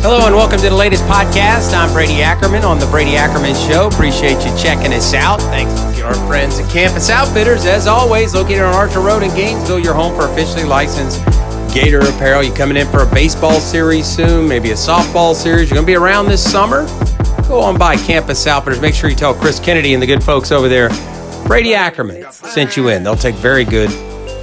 Hello 0.00 0.24
and 0.26 0.34
welcome 0.36 0.58
to 0.60 0.68
the 0.68 0.74
latest 0.76 1.02
podcast. 1.04 1.74
I'm 1.74 1.92
Brady 1.92 2.22
Ackerman 2.22 2.62
on 2.62 2.78
the 2.78 2.86
Brady 2.86 3.16
Ackerman 3.16 3.54
Show. 3.56 3.88
Appreciate 3.88 4.44
you 4.44 4.56
checking 4.56 4.92
us 4.92 5.12
out. 5.12 5.40
Thanks 5.40 5.74
to 5.98 6.06
our 6.06 6.14
friends 6.28 6.58
at 6.60 6.70
Campus 6.70 7.10
Outfitters. 7.10 7.66
As 7.66 7.88
always, 7.88 8.32
located 8.32 8.60
on 8.60 8.72
Archer 8.74 9.00
Road 9.00 9.24
in 9.24 9.34
Gainesville, 9.34 9.80
your 9.80 9.94
home 9.94 10.14
for 10.14 10.30
officially 10.30 10.62
licensed 10.62 11.18
Gator 11.74 11.98
apparel. 11.98 12.44
You 12.44 12.52
coming 12.52 12.76
in 12.76 12.86
for 12.88 13.02
a 13.02 13.10
baseball 13.12 13.58
series 13.58 14.06
soon, 14.06 14.48
maybe 14.48 14.70
a 14.70 14.74
softball 14.74 15.34
series. 15.34 15.68
You're 15.68 15.74
going 15.74 15.86
to 15.86 15.90
be 15.92 15.96
around 15.96 16.26
this 16.26 16.48
summer. 16.48 16.86
Go 17.48 17.60
on 17.60 17.76
by 17.76 17.96
Campus 17.96 18.46
Outfitters. 18.46 18.80
Make 18.80 18.94
sure 18.94 19.10
you 19.10 19.16
tell 19.16 19.34
Chris 19.34 19.58
Kennedy 19.58 19.94
and 19.94 20.02
the 20.02 20.06
good 20.06 20.22
folks 20.22 20.52
over 20.52 20.68
there, 20.68 20.90
Brady 21.46 21.74
Ackerman 21.74 22.30
sent 22.30 22.76
you 22.76 22.88
in. 22.88 23.02
They'll 23.02 23.16
take 23.16 23.34
very 23.34 23.64
good 23.64 23.90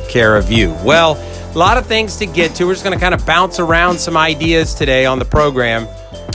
care 0.09 0.35
of 0.35 0.51
you. 0.51 0.75
Well, 0.83 1.15
a 1.55 1.57
lot 1.57 1.77
of 1.77 1.85
things 1.85 2.17
to 2.17 2.25
get 2.25 2.53
to. 2.55 2.65
We're 2.65 2.73
just 2.73 2.83
going 2.83 2.97
to 2.97 3.01
kind 3.01 3.13
of 3.13 3.25
bounce 3.25 3.59
around 3.59 3.97
some 3.97 4.17
ideas 4.17 4.73
today 4.73 5.05
on 5.05 5.19
the 5.19 5.25
program. 5.25 5.87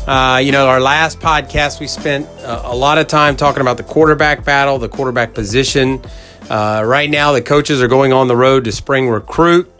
Uh, 0.08 0.38
you 0.38 0.50
know, 0.50 0.66
our 0.66 0.80
last 0.80 1.20
podcast, 1.20 1.78
we 1.78 1.86
spent 1.86 2.26
a, 2.40 2.70
a, 2.70 2.74
lot 2.74 2.96
of 2.96 3.06
time 3.06 3.36
talking 3.36 3.60
about 3.60 3.76
the 3.76 3.82
quarterback 3.82 4.46
battle, 4.46 4.78
the 4.78 4.88
quarterback 4.88 5.34
position. 5.34 6.00
Uh, 6.48 6.82
right 6.86 7.10
now, 7.10 7.32
the 7.32 7.42
coaches 7.42 7.82
are 7.82 7.88
going 7.88 8.14
on 8.14 8.28
the 8.28 8.36
road 8.36 8.64
to 8.64 8.72
spring 8.72 9.10
recruit. 9.10 9.70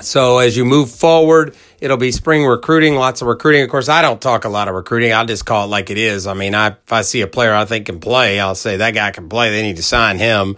So 0.00 0.38
as 0.38 0.56
you 0.56 0.64
move 0.64 0.90
forward, 0.90 1.54
it'll 1.80 1.96
be 1.96 2.10
spring 2.10 2.44
recruiting, 2.44 2.96
lots 2.96 3.22
of 3.22 3.28
recruiting. 3.28 3.62
Of 3.62 3.70
course, 3.70 3.88
I 3.88 4.02
don't 4.02 4.20
talk 4.20 4.44
a 4.44 4.48
lot 4.48 4.66
of 4.66 4.74
recruiting. 4.74 5.12
I'll 5.12 5.26
just 5.26 5.46
call 5.46 5.66
it 5.66 5.68
like 5.68 5.90
it 5.90 5.98
is. 5.98 6.26
I 6.26 6.34
mean, 6.34 6.56
I, 6.56 6.68
if 6.68 6.92
I 6.92 7.02
see 7.02 7.20
a 7.20 7.28
player 7.28 7.54
I 7.54 7.66
think 7.66 7.86
can 7.86 8.00
play, 8.00 8.40
I'll 8.40 8.56
say 8.56 8.78
that 8.78 8.94
guy 8.94 9.12
can 9.12 9.28
play. 9.28 9.50
They 9.50 9.62
need 9.62 9.76
to 9.76 9.84
sign 9.84 10.18
him. 10.18 10.56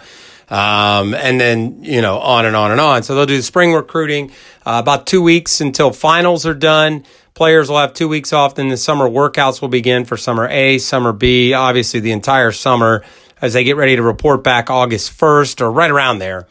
Um, 0.49 1.15
and 1.15 1.41
then, 1.41 1.83
you 1.83 2.01
know, 2.01 2.19
on 2.19 2.47
and 2.47 2.55
on 2.55 2.71
and 2.71 2.81
on. 2.81 3.03
So 3.03 3.15
they'll 3.15 3.27
do 3.27 3.43
spring 3.43 3.73
recruiting, 3.73 4.31
uh, 4.65 4.79
about 4.81 5.07
two 5.07 5.21
weeks 5.21 5.61
until 5.61 5.93
finals 5.93 6.47
are 6.47 6.55
done. 6.55 7.05
Players 7.35 7.69
will 7.69 7.79
have 7.79 7.95
two 7.95 8.09
weeks 8.09 8.33
off. 8.33 8.55
Then 8.55 8.69
the 8.69 8.77
summer 8.77 9.09
workouts 9.09 9.61
will 9.61 9.69
begin 9.69 10.05
for 10.05 10.17
summer 10.17 10.49
A, 10.49 10.79
summer 10.79 11.13
B, 11.13 11.53
obviously 11.53 12.01
the 12.01 12.13
entire 12.13 12.53
summer 12.53 13.05
as 13.43 13.53
they 13.53 13.65
get 13.65 13.77
ready 13.77 13.97
to 13.97 14.03
report 14.03 14.43
back 14.43 14.71
August 14.71 15.19
1st 15.19 15.61
or 15.61 15.71
right 15.71 15.91
around 15.91 16.19
there, 16.19 16.47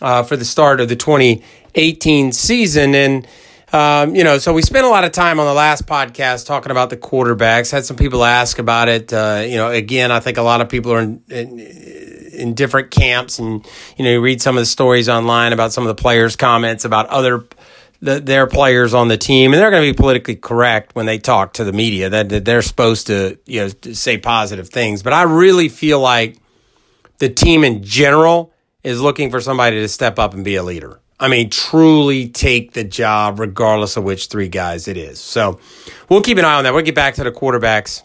uh, 0.00 0.22
for 0.22 0.36
the 0.36 0.44
start 0.44 0.80
of 0.80 0.88
the 0.88 0.96
2018 0.96 2.32
season. 2.32 2.94
And, 2.94 3.26
um, 3.72 4.14
you 4.14 4.24
know, 4.24 4.38
so 4.38 4.54
we 4.54 4.62
spent 4.62 4.86
a 4.86 4.88
lot 4.88 5.04
of 5.04 5.12
time 5.12 5.38
on 5.38 5.46
the 5.46 5.52
last 5.52 5.86
podcast 5.86 6.46
talking 6.46 6.70
about 6.70 6.88
the 6.88 6.96
quarterbacks. 6.96 7.70
Had 7.70 7.84
some 7.84 7.96
people 7.96 8.24
ask 8.24 8.58
about 8.58 8.88
it. 8.88 9.12
Uh, 9.12 9.44
you 9.46 9.56
know, 9.56 9.70
again, 9.70 10.10
I 10.10 10.20
think 10.20 10.38
a 10.38 10.42
lot 10.42 10.60
of 10.60 10.68
people 10.68 10.92
are 10.92 11.00
in, 11.00 11.22
in, 11.28 11.58
in, 12.40 12.54
different 12.54 12.90
camps, 12.90 13.38
and 13.38 13.66
you 13.96 14.04
know, 14.04 14.10
you 14.10 14.20
read 14.20 14.42
some 14.42 14.56
of 14.56 14.62
the 14.62 14.66
stories 14.66 15.08
online 15.08 15.52
about 15.52 15.72
some 15.72 15.84
of 15.84 15.94
the 15.94 16.00
players' 16.00 16.36
comments 16.36 16.84
about 16.84 17.06
other 17.06 17.44
the, 18.02 18.18
their 18.18 18.46
players 18.46 18.94
on 18.94 19.08
the 19.08 19.18
team, 19.18 19.52
and 19.52 19.60
they're 19.60 19.70
going 19.70 19.86
to 19.86 19.92
be 19.92 19.96
politically 19.96 20.36
correct 20.36 20.94
when 20.94 21.06
they 21.06 21.18
talk 21.18 21.54
to 21.54 21.64
the 21.64 21.72
media. 21.72 22.10
That, 22.10 22.30
that 22.30 22.44
they're 22.44 22.62
supposed 22.62 23.08
to, 23.08 23.38
you 23.46 23.60
know, 23.60 23.68
to 23.68 23.94
say 23.94 24.18
positive 24.18 24.70
things. 24.70 25.02
But 25.02 25.12
I 25.12 25.22
really 25.22 25.68
feel 25.68 26.00
like 26.00 26.38
the 27.18 27.28
team 27.28 27.62
in 27.62 27.82
general 27.82 28.52
is 28.82 29.00
looking 29.00 29.30
for 29.30 29.40
somebody 29.40 29.80
to 29.80 29.88
step 29.88 30.18
up 30.18 30.34
and 30.34 30.44
be 30.44 30.56
a 30.56 30.62
leader. 30.62 31.00
I 31.18 31.28
mean, 31.28 31.50
truly 31.50 32.28
take 32.28 32.72
the 32.72 32.82
job 32.82 33.38
regardless 33.38 33.98
of 33.98 34.04
which 34.04 34.28
three 34.28 34.48
guys 34.48 34.88
it 34.88 34.96
is. 34.96 35.20
So 35.20 35.60
we'll 36.08 36.22
keep 36.22 36.38
an 36.38 36.46
eye 36.46 36.54
on 36.54 36.64
that. 36.64 36.72
We'll 36.72 36.82
get 36.82 36.94
back 36.94 37.14
to 37.16 37.24
the 37.24 37.30
quarterbacks 37.30 38.02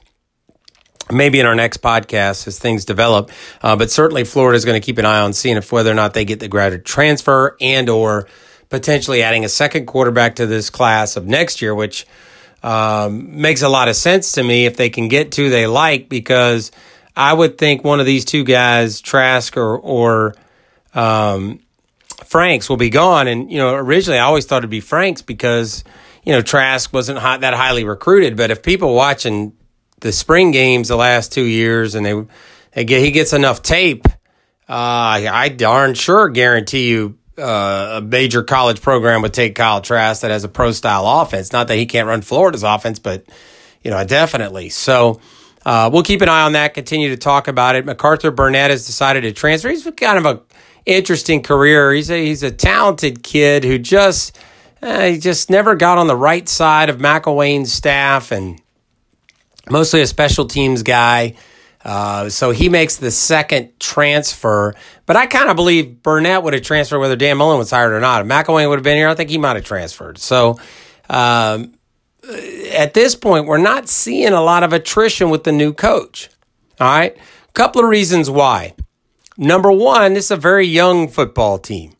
maybe 1.12 1.40
in 1.40 1.46
our 1.46 1.56
next 1.56 1.82
podcast 1.82 2.48
as 2.48 2.60
things 2.60 2.86
develop. 2.86 3.32
Uh, 3.62 3.76
but 3.76 3.92
certainly 3.92 4.24
Florida 4.24 4.56
is 4.56 4.66
going 4.66 4.80
to 4.80 4.86
keep 4.86 4.98
an 4.98 5.06
eye 5.06 5.20
on 5.20 5.34
seeing 5.34 5.58
if 5.58 5.72
whether 5.72 5.92
or 5.92 5.96
not 5.96 6.14
they 6.14 6.26
get 6.26 6.40
the 6.40 6.48
graduate 6.48 6.86
transfer 6.86 7.56
and 7.62 7.90
or 7.90 8.28
potentially 8.70 9.22
adding 9.22 9.46
a 9.46 9.50
second 9.50 9.86
quarterback 9.86 10.36
to 10.36 10.46
this 10.46 10.70
class 10.70 11.16
of 11.16 11.26
next 11.28 11.62
year, 11.62 11.76
which 11.76 12.06
um, 12.64 13.40
makes 13.40 13.62
a 13.62 13.70
lot 13.70 13.88
of 13.88 13.96
sense 13.96 14.34
to 14.34 14.44
me 14.44 14.66
if 14.66 14.76
they 14.76 14.90
can 14.90 15.08
get 15.08 15.32
to 15.34 15.50
they 15.50 15.68
like 15.68 16.10
because 16.10 16.72
I 17.16 17.32
would 17.32 17.58
think 17.58 17.84
one 17.84 18.00
of 18.00 18.06
these 18.06 18.26
two 18.26 18.44
guys, 18.44 19.02
Trask 19.02 19.56
or 19.56 19.78
or 19.78 20.36
um, 20.94 21.60
Franks 22.26 22.70
will 22.70 22.78
be 22.78 22.90
gone. 22.90 23.28
And, 23.28 23.52
you 23.52 23.60
know, 23.60 23.76
originally 23.76 24.20
I 24.20 24.24
always 24.24 24.46
thought 24.46 24.60
it'd 24.60 24.70
be 24.70 24.80
Franks 24.80 25.22
because, 25.22 25.84
you 26.24 26.34
know, 26.34 26.42
Trask 26.42 26.92
wasn't 26.92 27.20
that 27.20 27.54
highly 27.54 27.84
recruited. 27.84 28.36
But 28.36 28.52
if 28.52 28.64
people 28.64 28.96
watching 28.96 29.54
the 30.06 30.12
spring 30.12 30.52
games 30.52 30.88
the 30.88 30.96
last 30.96 31.34
two 31.34 31.44
years 31.44 31.96
and 31.96 32.06
they, 32.06 32.26
they 32.74 32.86
get, 32.86 33.02
he 33.02 33.10
gets 33.10 33.34
enough 33.34 33.64
tape, 33.64 34.06
uh, 34.70 34.70
I 34.70 35.50
darn 35.50 35.96
sure 35.96 36.30
guarantee 36.30 36.90
you 36.90 37.18
uh, 37.40 37.96
a 37.98 38.02
major 38.02 38.44
college 38.44 38.82
program 38.82 39.24
would 39.24 39.34
take 39.34 39.56
Kyle 39.56 39.82
Trask 39.82 40.22
that 40.22 40.30
has 40.30 40.44
a 40.44 40.48
pro 40.48 40.72
style 40.72 41.08
offense. 41.08 41.52
Not 41.52 41.70
that 41.70 41.76
he 41.78 41.88
can't 41.88 42.08
run 42.08 42.22
Florida's 42.22 42.62
offense, 42.62 43.00
but, 43.00 43.26
you 43.84 43.90
know, 43.90 44.04
definitely. 44.06 44.70
So, 44.70 45.20
uh, 45.66 45.90
we'll 45.92 46.04
keep 46.04 46.22
an 46.22 46.30
eye 46.30 46.44
on 46.44 46.52
that, 46.54 46.76
continue 46.76 47.10
to 47.10 47.18
talk 47.18 47.48
about 47.48 47.76
it. 47.76 47.84
MacArthur 47.84 48.30
Burnett 48.30 48.70
has 48.70 48.86
decided 48.86 49.22
to 49.22 49.32
transfer. 49.32 49.70
He's 49.70 49.90
kind 49.98 50.20
of 50.20 50.26
a 50.26 50.42
interesting 50.86 51.42
career. 51.42 51.92
He's 51.92 52.12
a, 52.12 52.24
he's 52.24 52.44
a 52.44 52.52
talented 52.52 53.24
kid 53.24 53.64
who 53.64 53.80
just 53.80 54.38
uh, 54.84 55.02
he 55.08 55.18
just 55.18 55.50
never 55.50 55.74
got 55.74 55.98
on 55.98 56.06
the 56.06 56.16
right 56.16 56.48
side 56.48 56.90
of 56.90 57.00
McElwain's 57.00 57.74
staff 57.74 58.32
and 58.32 58.62
mostly 59.70 60.02
a 60.02 60.08
special 60.08 60.46
teams 60.46 60.84
guy. 60.84 61.36
Uh, 61.84 62.30
so 62.30 62.50
he 62.50 62.68
makes 62.68 62.98
the 62.98 63.12
second 63.12 63.80
transfer. 63.80 64.74
But 65.06 65.18
I 65.18 65.28
kind 65.28 65.50
of 65.50 65.56
believe 65.56 66.02
Burnett 66.02 66.42
would 66.42 66.54
have 66.54 66.64
transferred 66.64 67.00
whether 67.00 67.16
Dan 67.16 67.38
Mullen 67.38 67.60
was 67.60 67.70
hired 67.70 67.94
or 67.94 68.00
not. 68.00 68.22
If 68.22 68.28
McElwain 68.28 68.68
would 68.70 68.80
have 68.80 68.84
been 68.84 68.98
here, 68.98 69.08
I 69.08 69.14
think 69.14 69.30
he 69.30 69.38
might 69.38 69.56
have 69.56 69.66
transferred. 69.66 70.18
So 70.18 70.60
um, 71.10 71.76
at 72.72 72.96
this 72.96 73.16
point, 73.16 73.46
we're 73.46 73.58
not 73.58 73.88
seeing 73.88 74.34
a 74.34 74.42
lot 74.42 74.64
of 74.64 74.74
attrition 74.74 75.30
with 75.30 75.44
the 75.44 75.52
new 75.52 75.74
coach. 75.74 76.30
All 76.80 76.88
right. 76.88 77.16
A 77.16 77.52
couple 77.54 77.84
of 77.84 77.90
reasons 77.90 78.30
why. 78.30 78.74
Number 79.38 79.72
one, 79.72 80.14
this 80.14 80.26
is 80.26 80.32
a 80.32 80.38
very 80.38 80.66
young 80.66 81.08
football 81.08 81.60
team. 81.60 81.94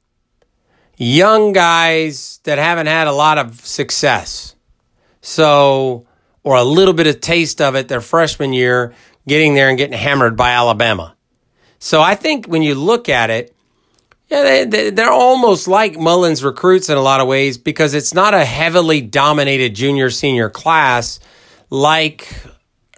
Young 0.98 1.52
guys 1.52 2.40
that 2.44 2.58
haven't 2.58 2.88
had 2.88 3.08
a 3.08 3.12
lot 3.12 3.38
of 3.38 3.60
success. 3.66 4.56
So, 5.22 6.08
or 6.46 6.56
a 6.56 6.64
little 6.64 6.94
bit 6.94 7.08
of 7.08 7.20
taste 7.20 7.60
of 7.60 7.76
it 7.76 7.90
their 7.90 8.00
freshman 8.00 8.54
year, 8.54 8.94
getting 9.28 9.56
there 9.56 9.68
and 9.68 9.78
getting 9.78 9.98
hammered 9.98 10.38
by 10.38 10.52
Alabama. 10.52 11.16
So 11.80 12.02
I 12.02 12.16
think 12.16 12.46
when 12.46 12.62
you 12.62 12.76
look 12.76 13.10
at 13.10 13.30
it, 13.30 13.54
yeah, 14.30 14.66
they, 14.66 14.92
they're 14.92 15.12
almost 15.12 15.68
like 15.68 15.98
Mullen's 15.98 16.44
recruits 16.44 16.88
in 16.90 16.98
a 16.98 17.02
lot 17.02 17.20
of 17.20 17.28
ways 17.28 17.58
because 17.58 17.94
it's 17.94 18.14
not 18.14 18.34
a 18.34 18.46
heavily 18.46 19.02
dominated 19.02 19.76
junior 19.76 20.10
senior 20.10 20.50
class 20.50 21.20
like 21.70 22.32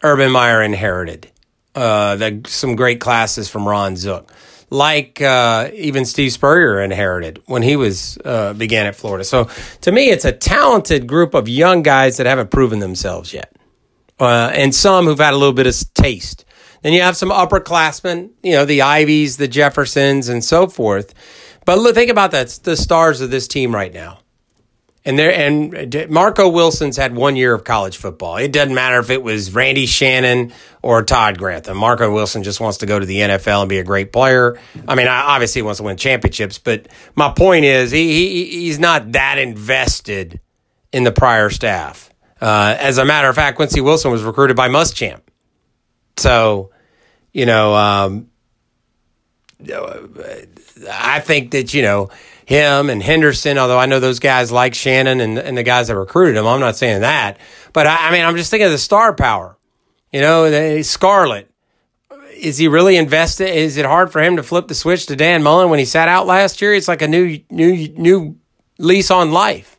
Urban 0.04 0.32
Meyer 0.32 0.62
inherited 0.62 1.32
uh, 1.74 2.16
the, 2.16 2.42
some 2.48 2.76
great 2.76 3.00
classes 3.00 3.50
from 3.50 3.68
Ron 3.68 3.96
Zook, 3.96 4.32
like 4.70 5.22
uh, 5.22 5.70
even 5.74 6.06
Steve 6.06 6.32
Spurrier 6.32 6.82
inherited 6.82 7.42
when 7.46 7.62
he 7.62 7.76
was 7.76 8.18
uh, 8.26 8.54
began 8.54 8.86
at 8.86 8.96
Florida. 8.96 9.24
So 9.24 9.50
to 9.82 9.92
me, 9.92 10.10
it's 10.10 10.26
a 10.26 10.32
talented 10.32 11.08
group 11.08 11.34
of 11.34 11.48
young 11.48 11.84
guys 11.84 12.18
that 12.18 12.26
haven't 12.26 12.52
proven 12.52 12.80
themselves 12.80 13.34
yet, 13.34 13.56
uh, 14.20 14.52
and 14.54 14.74
some 14.76 15.06
who've 15.06 15.20
had 15.20 15.34
a 15.34 15.38
little 15.38 15.54
bit 15.54 15.68
of 15.68 15.94
taste. 15.94 16.46
Then 16.82 16.94
you 16.94 17.02
have 17.02 17.18
some 17.18 17.30
upperclassmen, 17.30 18.30
you 18.44 18.54
know, 18.54 18.66
the 18.66 18.80
Iveys, 18.80 19.38
the 19.38 19.48
Jeffersons, 19.48 20.30
and 20.30 20.44
so 20.44 20.68
forth. 20.68 21.14
But 21.66 21.80
look, 21.80 21.96
think 21.96 22.12
about 22.12 22.32
that, 22.32 22.50
the 22.64 22.78
stars 22.78 23.20
of 23.20 23.32
this 23.32 23.48
team 23.48 23.74
right 23.74 23.94
now. 23.94 24.20
And 25.08 25.18
there 25.18 25.32
and 25.34 26.10
Marco 26.10 26.50
Wilson's 26.50 26.98
had 26.98 27.16
one 27.16 27.38
year 27.38 27.54
of 27.54 27.64
college 27.64 27.96
football. 27.96 28.36
It 28.36 28.52
doesn't 28.52 28.76
matter 28.76 29.00
if 29.00 29.10
it 29.10 29.24
was 29.24 29.56
Randy 29.56 29.86
Shannon 29.86 30.52
or 30.82 31.02
Todd 31.02 31.38
Grantham. 31.38 31.78
Marco 31.78 32.14
Wilson 32.14 32.44
just 32.44 32.60
wants 32.60 32.80
to 32.80 32.86
go 32.86 33.00
to 33.00 33.06
the 33.06 33.20
NFL 33.20 33.62
and 33.62 33.70
be 33.70 33.80
a 33.80 33.86
great 33.86 34.12
player. 34.12 34.60
I 34.86 34.96
mean, 34.96 35.08
obviously 35.08 35.60
he 35.60 35.64
wants 35.64 35.78
to 35.78 35.84
win 35.84 35.96
championships, 35.96 36.58
but 36.58 36.90
my 37.16 37.30
point 37.30 37.64
is 37.64 37.90
he, 37.90 38.06
he 38.06 38.46
he's 38.64 38.80
not 38.80 39.14
that 39.14 39.38
invested 39.38 40.42
in 40.92 41.06
the 41.06 41.14
prior 41.14 41.50
staff. 41.50 42.10
Uh, 42.42 42.76
as 42.78 42.98
a 42.98 43.06
matter 43.06 43.30
of 43.30 43.36
fact, 43.36 43.56
Quincy 43.56 43.80
Wilson 43.80 44.12
was 44.12 44.24
recruited 44.24 44.58
by 44.58 44.68
Muschamp. 44.68 45.22
So, 46.18 46.72
you 47.32 47.46
know, 47.46 47.74
um, 47.76 48.28
I 50.90 51.20
think 51.20 51.52
that 51.52 51.74
you 51.74 51.82
know 51.82 52.10
him 52.46 52.90
and 52.90 53.04
Henderson, 53.04 53.58
although 53.58 53.80
I 53.80 53.88
know 53.88 54.00
those 54.00 54.20
guys 54.20 54.52
like 54.52 54.74
Shannon 54.74 55.20
and, 55.20 55.38
and 55.38 55.58
the 55.58 55.64
guys 55.64 55.88
that 55.88 55.98
recruited 55.98 56.38
him. 56.38 56.48
I'm 56.48 56.60
not 56.60 56.78
saying 56.78 57.02
that. 57.02 57.40
But 57.74 57.88
I, 57.88 58.08
I 58.08 58.12
mean, 58.12 58.24
I'm 58.24 58.38
just 58.38 58.50
thinking 58.52 58.68
of 58.68 58.72
the 58.72 58.78
star 58.78 59.14
power. 59.14 59.58
You 60.12 60.22
know, 60.22 60.50
the, 60.50 60.84
Scarlett. 60.84 61.52
Is 62.36 62.58
he 62.58 62.68
really 62.68 62.96
invested? 62.96 63.50
Is 63.50 63.78
it 63.78 63.86
hard 63.86 64.12
for 64.12 64.22
him 64.22 64.36
to 64.38 64.44
flip 64.44 64.68
the 64.68 64.76
switch 64.76 65.08
to 65.08 65.16
Dan 65.16 65.42
Mullen 65.42 65.70
when 65.70 65.80
he 65.80 65.86
sat 65.86 66.08
out 66.08 66.28
last 66.28 66.62
year? 66.62 66.74
It's 66.74 66.88
like 66.88 67.02
a 67.02 67.08
new, 67.08 67.40
new, 67.50 67.88
new 67.90 68.38
lease 68.78 69.10
on 69.10 69.32
life. 69.32 69.78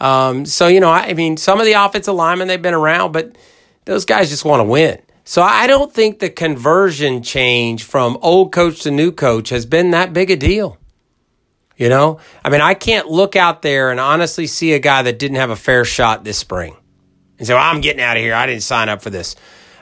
Um, 0.00 0.46
so, 0.46 0.68
you 0.68 0.78
know, 0.78 0.90
I, 0.90 1.08
I 1.08 1.14
mean, 1.14 1.36
some 1.36 1.58
of 1.58 1.66
the 1.66 1.72
offensive 1.72 2.14
linemen, 2.14 2.46
they've 2.46 2.62
been 2.62 2.72
around, 2.72 3.12
but 3.12 3.36
those 3.84 4.04
guys 4.04 4.30
just 4.30 4.44
want 4.44 4.60
to 4.60 4.64
win. 4.64 4.98
So 5.28 5.42
I 5.42 5.66
don't 5.66 5.92
think 5.92 6.20
the 6.20 6.30
conversion 6.30 7.22
change 7.22 7.84
from 7.84 8.16
old 8.22 8.50
coach 8.50 8.84
to 8.84 8.90
new 8.90 9.12
coach 9.12 9.50
has 9.50 9.66
been 9.66 9.90
that 9.90 10.14
big 10.14 10.30
a 10.30 10.36
deal. 10.36 10.78
You 11.76 11.90
know, 11.90 12.20
I 12.42 12.48
mean, 12.48 12.62
I 12.62 12.72
can't 12.72 13.08
look 13.08 13.36
out 13.36 13.60
there 13.60 13.90
and 13.90 14.00
honestly 14.00 14.46
see 14.46 14.72
a 14.72 14.78
guy 14.78 15.02
that 15.02 15.18
didn't 15.18 15.36
have 15.36 15.50
a 15.50 15.54
fair 15.54 15.84
shot 15.84 16.24
this 16.24 16.38
spring. 16.38 16.78
and 17.36 17.46
say, 17.46 17.52
well, 17.52 17.62
I'm 17.62 17.82
getting 17.82 18.00
out 18.00 18.16
of 18.16 18.22
here. 18.22 18.32
I 18.32 18.46
didn't 18.46 18.62
sign 18.62 18.88
up 18.88 19.02
for 19.02 19.10
this. 19.10 19.36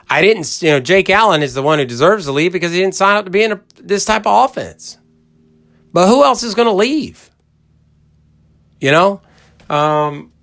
I 0.09 0.21
didn't, 0.21 0.61
you 0.61 0.71
know, 0.71 0.81
Jake 0.81 1.09
Allen 1.09 1.41
is 1.41 1.53
the 1.53 1.63
one 1.63 1.79
who 1.79 1.85
deserves 1.85 2.25
to 2.25 2.33
leave 2.33 2.51
because 2.51 2.73
he 2.73 2.81
didn't 2.81 2.95
sign 2.95 3.15
up 3.15 3.23
to 3.23 3.31
be 3.31 3.43
in 3.43 3.53
a, 3.53 3.61
this 3.77 4.03
type 4.03 4.27
of 4.27 4.49
offense. 4.49 4.97
But 5.93 6.09
who 6.09 6.25
else 6.25 6.43
is 6.43 6.55
going 6.55 6.67
to 6.67 6.73
leave? 6.73 7.29
You 8.81 8.91
know? 8.91 9.21
Um, 9.69 10.33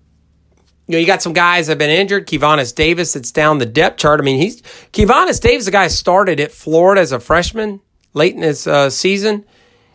you 0.86 0.92
know, 0.92 0.98
you 0.98 1.06
got 1.06 1.22
some 1.22 1.32
guys 1.32 1.66
that 1.66 1.72
have 1.72 1.78
been 1.78 1.90
injured. 1.90 2.26
Kevonis 2.26 2.74
Davis 2.74 3.14
that's 3.14 3.32
down 3.32 3.58
the 3.58 3.66
depth 3.66 3.98
chart. 3.98 4.20
I 4.20 4.22
mean, 4.22 4.40
he's 4.40 4.60
Kevonis 4.92 5.40
Davis, 5.40 5.64
the 5.64 5.70
guy 5.70 5.88
started 5.88 6.40
at 6.40 6.52
Florida 6.52 7.00
as 7.00 7.12
a 7.12 7.20
freshman 7.20 7.80
late 8.12 8.34
in 8.34 8.42
his 8.42 8.66
uh, 8.66 8.90
season. 8.90 9.44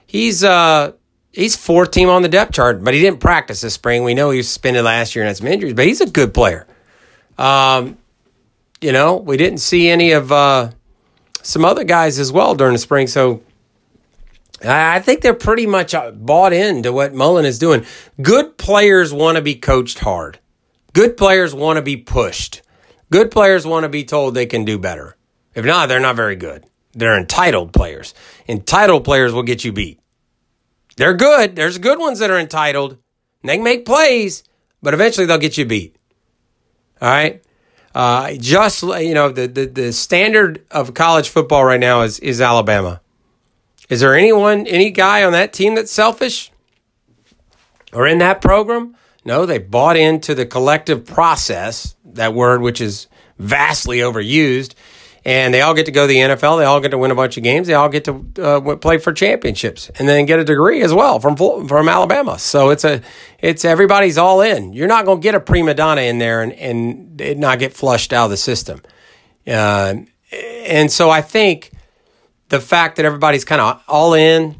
He's 0.08 0.44
uh, 0.44 0.94
he's 1.32 1.56
fourth 1.56 1.92
team 1.92 2.10
on 2.10 2.24
the 2.24 2.30
depth 2.30 2.54
chart, 2.54 2.84
but 2.84 2.94
he 2.94 3.00
didn't 3.02 3.20
practice 3.20 3.62
this 3.62 3.76
spring. 3.76 4.04
We 4.04 4.16
know 4.16 4.32
he 4.32 4.38
was 4.38 4.48
suspended 4.48 4.84
last 4.84 5.16
year 5.16 5.24
and 5.24 5.28
had 5.28 5.38
some 5.38 5.48
injuries, 5.48 5.74
but 5.74 5.86
he's 5.86 6.02
a 6.02 6.10
good 6.10 6.34
player. 6.34 6.66
Um, 7.38 7.98
you 8.82 8.92
know, 8.92 9.18
we 9.18 9.38
didn't 9.38 9.60
see 9.60 9.90
any 9.90 10.12
of 10.12 10.32
uh, 10.32 10.72
some 11.44 11.66
other 11.66 11.84
guys 11.84 12.18
as 12.18 12.32
well 12.32 12.56
during 12.56 12.74
the 12.74 12.80
spring, 12.80 13.08
so 13.08 13.44
I 14.66 15.00
think 15.00 15.22
they're 15.22 15.34
pretty 15.34 15.68
much 15.68 15.94
uh, 15.94 16.12
bought 16.12 16.54
into 16.54 16.92
what 16.92 17.14
Mullen 17.14 17.46
is 17.46 17.60
doing. 17.60 17.86
Good 18.22 18.58
players 18.58 19.14
want 19.14 19.38
to 19.38 19.42
be 19.42 19.56
coached 19.56 20.00
hard. 20.00 20.40
Good 21.00 21.16
players 21.16 21.56
want 21.56 21.78
to 21.78 21.82
be 21.82 21.96
pushed. 21.96 22.62
Good 23.10 23.32
players 23.32 23.66
want 23.66 23.86
to 23.86 23.90
be 23.90 24.04
told 24.04 24.34
they 24.34 24.46
can 24.46 24.66
do 24.66 24.78
better. 24.78 25.16
If 25.56 25.64
not, 25.64 25.88
they're 25.88 26.02
not 26.02 26.18
very 26.18 26.36
good. 26.36 26.66
They're 26.92 27.18
entitled 27.18 27.72
players. 27.72 28.14
Entitled 28.50 29.06
players 29.06 29.32
will 29.32 29.44
get 29.44 29.64
you 29.64 29.72
beat. 29.72 30.02
They're 30.98 31.14
good. 31.14 31.56
There's 31.56 31.78
good 31.78 32.00
ones 32.00 32.20
that 32.20 32.30
are 32.30 32.38
entitled. 32.38 32.98
They 33.46 33.56
can 33.56 33.64
make 33.64 33.86
plays, 33.86 34.44
but 34.84 34.94
eventually 34.94 35.26
they'll 35.26 35.38
get 35.38 35.58
you 35.58 35.64
beat. 35.64 35.96
All 37.02 37.08
right. 37.08 37.42
Uh, 37.96 38.34
just 38.34 38.84
you 38.84 39.14
know, 39.14 39.30
the, 39.30 39.48
the 39.48 39.68
the 39.68 39.94
standard 39.94 40.66
of 40.70 40.94
college 40.96 41.30
football 41.30 41.64
right 41.64 41.80
now 41.80 42.02
is 42.02 42.20
is 42.20 42.42
Alabama. 42.42 43.00
Is 43.88 44.02
there 44.02 44.16
anyone, 44.16 44.68
any 44.68 44.92
guy 44.92 45.24
on 45.24 45.32
that 45.32 45.54
team 45.54 45.76
that's 45.76 45.94
selfish 45.94 46.52
or 47.94 48.06
in 48.06 48.18
that 48.18 48.42
program? 48.42 48.98
No, 49.26 49.46
they 49.46 49.58
bought 49.58 49.98
into 49.98 50.34
the 50.34 50.46
collective 50.46 51.06
process, 51.06 51.96
that 52.06 52.34
word 52.34 52.62
which 52.62 52.82
is 52.82 53.08
vastly 53.38 54.00
overused, 54.00 54.74
and 55.26 55.54
they 55.54 55.62
all 55.62 55.74
get 55.74 55.86
to 55.86 55.92
go 55.92 56.04
to 56.04 56.08
the 56.08 56.18
NFL. 56.18 56.60
They 56.60 56.66
all 56.66 56.80
get 56.80 56.92
to 56.92 56.98
win 56.98 57.12
a 57.12 57.16
bunch 57.16 57.38
of 57.38 57.44
games. 57.44 57.68
They 57.68 57.74
all 57.74 57.90
get 57.90 58.06
to 58.06 58.26
uh, 58.42 58.76
play 58.78 58.98
for 58.98 59.12
championships 59.12 59.90
and 60.00 60.08
then 60.08 60.26
get 60.26 60.40
a 60.40 60.46
degree 60.46 60.82
as 60.82 60.94
well 60.94 61.20
from 61.20 61.36
from 61.36 61.90
Alabama. 61.90 62.40
So 62.40 62.70
it's 62.70 62.86
a 62.86 63.02
it's 63.40 63.66
everybody's 63.66 64.18
all 64.18 64.42
in. 64.42 64.74
You're 64.74 64.88
not 64.88 65.06
going 65.06 65.20
to 65.20 65.24
get 65.24 65.36
a 65.36 65.40
prima 65.40 65.74
donna 65.74 66.02
in 66.02 66.20
there 66.20 66.42
and 66.42 66.54
and 66.54 67.40
not 67.40 67.60
get 67.60 67.74
flushed 67.74 68.14
out 68.14 68.26
of 68.26 68.32
the 68.32 68.38
system. 68.38 68.82
Uh, 69.46 69.96
and 70.32 70.92
so 70.92 71.10
I 71.10 71.22
think 71.22 71.72
the 72.50 72.60
fact 72.60 72.98
that 72.98 73.06
everybody's 73.06 73.46
kind 73.46 73.62
of 73.62 73.84
all 73.88 74.14
in 74.14 74.59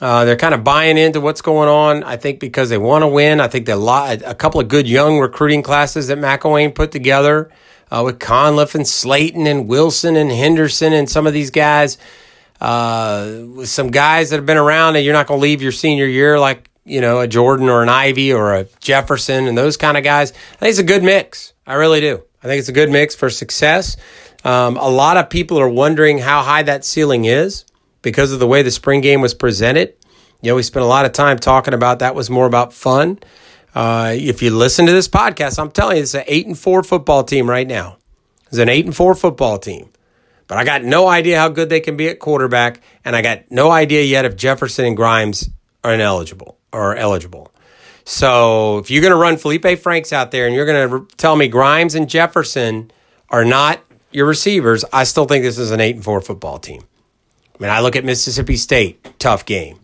uh, 0.00 0.24
they're 0.24 0.36
kind 0.36 0.54
of 0.54 0.64
buying 0.64 0.96
into 0.96 1.20
what's 1.20 1.42
going 1.42 1.68
on. 1.68 2.02
I 2.04 2.16
think 2.16 2.40
because 2.40 2.70
they 2.70 2.78
want 2.78 3.02
to 3.02 3.08
win. 3.08 3.40
I 3.40 3.48
think 3.48 3.66
they 3.66 3.74
lot 3.74 4.22
a 4.24 4.34
couple 4.34 4.60
of 4.60 4.68
good 4.68 4.88
young 4.88 5.18
recruiting 5.18 5.62
classes 5.62 6.08
that 6.08 6.18
McElwain 6.18 6.74
put 6.74 6.90
together 6.90 7.50
uh, 7.90 8.02
with 8.04 8.18
Conliff 8.18 8.74
and 8.74 8.86
Slayton 8.86 9.46
and 9.46 9.68
Wilson 9.68 10.16
and 10.16 10.30
Henderson 10.30 10.92
and 10.92 11.08
some 11.08 11.26
of 11.26 11.32
these 11.32 11.50
guys. 11.50 11.98
Uh, 12.60 13.44
with 13.54 13.70
some 13.70 13.90
guys 13.90 14.30
that 14.30 14.36
have 14.36 14.44
been 14.44 14.58
around 14.58 14.94
and 14.94 15.02
you're 15.02 15.14
not 15.14 15.26
going 15.26 15.40
to 15.40 15.42
leave 15.42 15.62
your 15.62 15.72
senior 15.72 16.04
year 16.04 16.38
like 16.38 16.68
you 16.84 17.00
know 17.00 17.20
a 17.20 17.26
Jordan 17.26 17.70
or 17.70 17.82
an 17.82 17.88
Ivey 17.88 18.34
or 18.34 18.54
a 18.54 18.66
Jefferson 18.80 19.46
and 19.46 19.56
those 19.56 19.76
kind 19.76 19.96
of 19.96 20.04
guys. 20.04 20.32
I 20.32 20.56
think 20.56 20.70
it's 20.70 20.78
a 20.78 20.84
good 20.84 21.02
mix. 21.02 21.54
I 21.66 21.74
really 21.74 22.00
do. 22.00 22.22
I 22.42 22.46
think 22.46 22.58
it's 22.58 22.68
a 22.68 22.72
good 22.72 22.90
mix 22.90 23.14
for 23.14 23.30
success. 23.30 23.96
Um, 24.44 24.76
a 24.76 24.88
lot 24.88 25.16
of 25.16 25.28
people 25.28 25.58
are 25.58 25.68
wondering 25.68 26.18
how 26.18 26.42
high 26.42 26.62
that 26.62 26.84
ceiling 26.84 27.26
is 27.26 27.64
because 28.02 28.32
of 28.32 28.38
the 28.38 28.46
way 28.46 28.62
the 28.62 28.70
spring 28.70 29.00
game 29.00 29.20
was 29.20 29.34
presented. 29.34 29.94
You 30.42 30.50
know, 30.50 30.56
we 30.56 30.62
spent 30.62 30.84
a 30.84 30.88
lot 30.88 31.04
of 31.04 31.12
time 31.12 31.38
talking 31.38 31.74
about 31.74 31.98
that 31.98 32.14
was 32.14 32.30
more 32.30 32.46
about 32.46 32.72
fun. 32.72 33.18
Uh, 33.74 34.14
if 34.16 34.42
you 34.42 34.50
listen 34.50 34.86
to 34.86 34.92
this 34.92 35.08
podcast, 35.08 35.58
I'm 35.58 35.70
telling 35.70 35.96
you, 35.96 36.02
it's 36.02 36.14
an 36.14 36.24
eight 36.26 36.46
and 36.46 36.58
four 36.58 36.82
football 36.82 37.24
team 37.24 37.48
right 37.48 37.66
now. 37.66 37.98
It's 38.46 38.58
an 38.58 38.68
eight 38.68 38.84
and 38.84 38.96
four 38.96 39.14
football 39.14 39.58
team. 39.58 39.90
But 40.48 40.58
I 40.58 40.64
got 40.64 40.82
no 40.82 41.06
idea 41.06 41.38
how 41.38 41.48
good 41.48 41.68
they 41.68 41.78
can 41.78 41.96
be 41.96 42.08
at 42.08 42.18
quarterback, 42.18 42.80
and 43.04 43.14
I 43.14 43.22
got 43.22 43.50
no 43.50 43.70
idea 43.70 44.02
yet 44.02 44.24
if 44.24 44.36
Jefferson 44.36 44.84
and 44.84 44.96
Grimes 44.96 45.48
are 45.84 45.94
ineligible 45.94 46.58
or 46.72 46.96
eligible. 46.96 47.52
So 48.04 48.78
if 48.78 48.90
you're 48.90 49.02
going 49.02 49.12
to 49.12 49.16
run 49.16 49.36
Feleipe 49.36 49.78
Franks 49.78 50.12
out 50.12 50.32
there 50.32 50.46
and 50.46 50.54
you're 50.54 50.66
going 50.66 50.88
to 50.88 51.16
tell 51.16 51.36
me 51.36 51.46
Grimes 51.46 51.94
and 51.94 52.10
Jefferson 52.10 52.90
are 53.28 53.44
not 53.44 53.80
your 54.10 54.26
receivers, 54.26 54.84
I 54.92 55.04
still 55.04 55.26
think 55.26 55.44
this 55.44 55.58
is 55.58 55.70
an 55.70 55.80
eight 55.80 55.94
and 55.94 56.04
four 56.04 56.20
football 56.20 56.58
team. 56.58 56.82
I 57.60 57.62
mean, 57.62 57.72
I 57.72 57.80
look 57.80 57.94
at 57.94 58.06
Mississippi 58.06 58.56
State, 58.56 59.18
tough 59.18 59.44
game. 59.44 59.80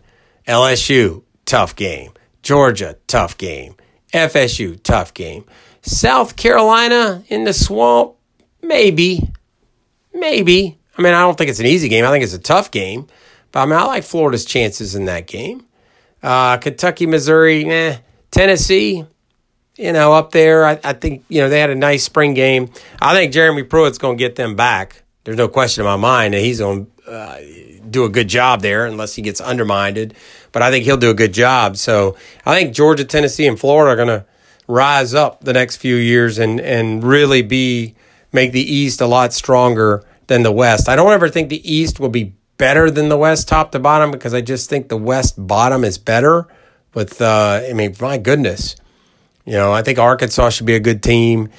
LSU, 0.49 1.25
tough 1.45 1.77
game. 1.77 2.13
Georgia, 2.43 2.97
tough 3.07 3.37
game. 3.37 3.75
FSU, 4.15 4.83
tough 4.83 5.13
game. 5.13 5.45
South 5.83 6.37
Carolina 6.37 7.23
in 7.29 7.45
the 7.45 7.53
swamp, 7.53 8.15
maybe. 8.63 9.31
Maybe. 10.15 10.79
I 10.97 11.03
mean, 11.03 11.13
I 11.13 11.21
don't 11.21 11.37
think 11.37 11.51
it's 11.51 11.61
an 11.61 11.67
easy 11.67 11.91
game. 11.91 12.07
I 12.07 12.11
think 12.11 12.25
it's 12.25 12.33
a 12.33 12.39
tough 12.39 12.71
game. 12.71 13.09
But 13.53 13.61
I 13.61 13.67
mean, 13.67 13.79
I 13.79 13.85
like 13.85 14.05
Florida's 14.05 14.47
chances 14.47 14.95
in 14.95 15.05
that 15.05 15.27
game. 15.27 15.67
Uh, 16.23 16.57
Kentucky, 16.57 17.05
Missouri, 17.05 17.69
eh. 17.71 17.99
Tennessee, 18.31 19.05
you 19.77 19.93
know, 19.93 20.15
up 20.15 20.31
there. 20.31 20.65
I, 20.65 20.81
I, 20.83 20.95
think, 20.95 21.25
you 21.29 21.43
know, 21.43 21.51
they 21.51 21.61
had 21.61 21.71
a 21.71 21.75
nice 21.75 22.05
spring 22.05 22.33
game. 22.33 22.71
I 23.03 23.13
think 23.15 23.35
Jeremy 23.35 23.65
Pruitt's 23.65 23.99
going 23.99 24.17
to 24.17 24.25
get 24.25 24.37
them 24.37 24.57
back. 24.57 25.03
There's 25.25 25.37
no 25.37 25.49
question 25.49 25.83
in 25.83 25.87
my 25.87 25.97
mind 25.97 26.33
that 26.33 26.41
he's 26.41 26.61
going 26.61 26.87
to 26.87 26.97
uh, 27.11 27.37
do 27.91 28.05
a 28.05 28.09
good 28.09 28.29
job 28.29 28.63
there 28.63 28.87
unless 28.87 29.15
he 29.15 29.23
gets 29.23 29.41
undermined. 29.41 30.15
But 30.53 30.63
I 30.63 30.71
think 30.71 30.85
he'll 30.85 30.97
do 30.97 31.11
a 31.11 31.15
good 31.15 31.33
job. 31.33 31.77
So 31.77 32.17
I 32.45 32.55
think 32.55 32.75
Georgia, 32.75 33.05
Tennessee, 33.05 33.47
and 33.47 33.59
Florida 33.59 33.93
are 33.93 33.97
going 33.97 34.21
to 34.21 34.27
rise 34.69 35.15
up 35.15 35.45
the 35.45 35.53
next 35.53 35.77
few 35.77 35.97
years 35.97 36.39
and, 36.39 36.61
and 36.61 37.05
really 37.05 37.43
be 37.43 37.95
make 38.33 38.53
the 38.53 38.61
East 38.61 39.01
a 39.01 39.07
lot 39.07 39.33
stronger 39.33 40.05
than 40.27 40.43
the 40.43 40.53
West. 40.53 40.89
I 40.89 40.97
don't 40.97 41.13
ever 41.13 41.29
think 41.29 41.49
the 41.49 41.73
East 41.73 42.01
will 42.01 42.09
be 42.09 42.35
better 42.59 42.91
than 42.91 43.09
the 43.09 43.17
West 43.17 43.49
top 43.49 43.73
to 43.73 43.79
bottom 43.79 44.11
because 44.11 44.35
I 44.35 44.41
just 44.41 44.69
think 44.69 44.89
the 44.89 44.97
West 44.97 45.35
bottom 45.39 45.85
is 45.85 45.99
better. 45.99 46.47
With 46.95 47.21
uh, 47.21 47.63
I 47.69 47.73
mean, 47.75 47.95
my 48.01 48.17
goodness, 48.17 48.77
you 49.45 49.53
know, 49.53 49.73
I 49.73 49.83
think 49.83 49.99
Arkansas 49.99 50.51
should 50.51 50.67
be 50.67 50.75
a 50.75 50.81
good 50.81 51.03
team. 51.03 51.51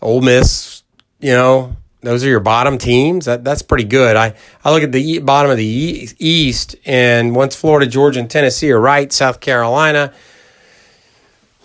Ole 0.00 0.22
Miss, 0.22 0.82
you 1.20 1.32
know, 1.32 1.76
those 2.06 2.24
are 2.24 2.28
your 2.28 2.40
bottom 2.40 2.78
teams. 2.78 3.24
That 3.24 3.42
that's 3.42 3.62
pretty 3.62 3.84
good. 3.84 4.16
I, 4.16 4.34
I 4.64 4.72
look 4.72 4.84
at 4.84 4.92
the 4.92 5.18
bottom 5.18 5.50
of 5.50 5.56
the 5.56 6.08
East, 6.18 6.76
and 6.84 7.34
once 7.34 7.56
Florida, 7.56 7.90
Georgia, 7.90 8.20
and 8.20 8.30
Tennessee 8.30 8.70
are 8.70 8.80
right, 8.80 9.12
South 9.12 9.40
Carolina, 9.40 10.14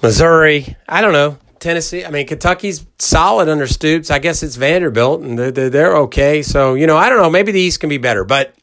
Missouri, 0.01 0.75
I 0.89 1.01
don't 1.01 1.13
know. 1.13 1.38
Tennessee, 1.60 2.03
I 2.03 2.10
mean, 2.10 2.25
Kentucky's 2.25 2.83
solid 2.98 3.48
under 3.48 3.67
Stoops. 3.67 4.10
I 4.10 4.17
guess 4.17 4.41
it's 4.41 4.55
Vanderbilt, 4.55 5.21
and 5.21 5.38
they're, 5.38 5.69
they're 5.69 5.95
okay. 5.98 6.41
So, 6.41 6.74
you 6.74 6.88
know, 6.88 6.98
I 6.98 7.07
don't 7.07 7.19
know. 7.19 7.29
Maybe 7.29 7.51
the 7.51 7.62
East 7.62 7.79
can 7.79 7.89
be 7.89 8.00
better. 8.00 8.24
But, 8.24 8.55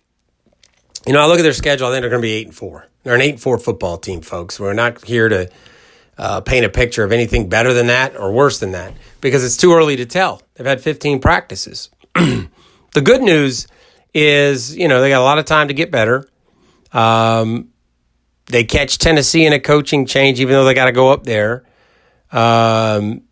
you 1.07 1.13
know, 1.13 1.21
I 1.21 1.27
look 1.27 1.39
at 1.39 1.43
their 1.43 1.53
schedule, 1.53 1.87
I 1.87 1.93
think 1.93 2.03
they're 2.03 2.11
going 2.11 2.23
to 2.23 2.27
be 2.27 2.33
8 2.33 2.47
and 2.49 2.57
4. 2.57 2.87
They're 3.05 3.15
an 3.15 3.21
8 3.21 3.31
and 3.31 3.41
4 3.41 3.59
football 3.59 3.99
team, 3.99 4.21
folks. 4.21 4.59
We're 4.59 4.73
not 4.73 5.05
here 5.05 5.29
to 5.29 5.49
uh, 6.19 6.41
paint 6.41 6.65
a 6.65 6.69
picture 6.69 7.05
of 7.05 7.13
anything 7.13 7.49
better 7.49 7.73
than 7.73 7.87
that 7.87 8.17
or 8.17 8.33
worse 8.33 8.59
than 8.59 8.73
that 8.73 8.93
because 9.21 9.45
it's 9.45 9.57
too 9.57 9.73
early 9.73 9.97
to 9.97 10.07
tell. 10.07 10.43
They've 10.55 10.67
had 10.67 10.81
15 10.81 11.21
practices. 11.21 11.91
the 12.15 13.01
good 13.03 13.23
news 13.23 13.69
is, 14.13 14.77
you 14.77 14.89
know, 14.89 15.01
they 15.01 15.11
got 15.11 15.21
a 15.21 15.25
lot 15.25 15.39
of 15.39 15.45
time 15.45 15.69
to 15.69 15.75
get 15.75 15.91
better. 15.91 16.29
Um, 16.93 17.69
they 18.47 18.65
catch 18.65 18.99
Tennessee 18.99 19.47
in 19.47 19.53
a 19.53 19.61
coaching 19.61 20.07
change, 20.07 20.41
even 20.41 20.55
though 20.55 20.65
they 20.65 20.75
got 20.75 20.87
to 20.87 20.93
go 20.93 21.13
up 21.13 21.25
there. 21.25 21.65
Um, 22.33 23.23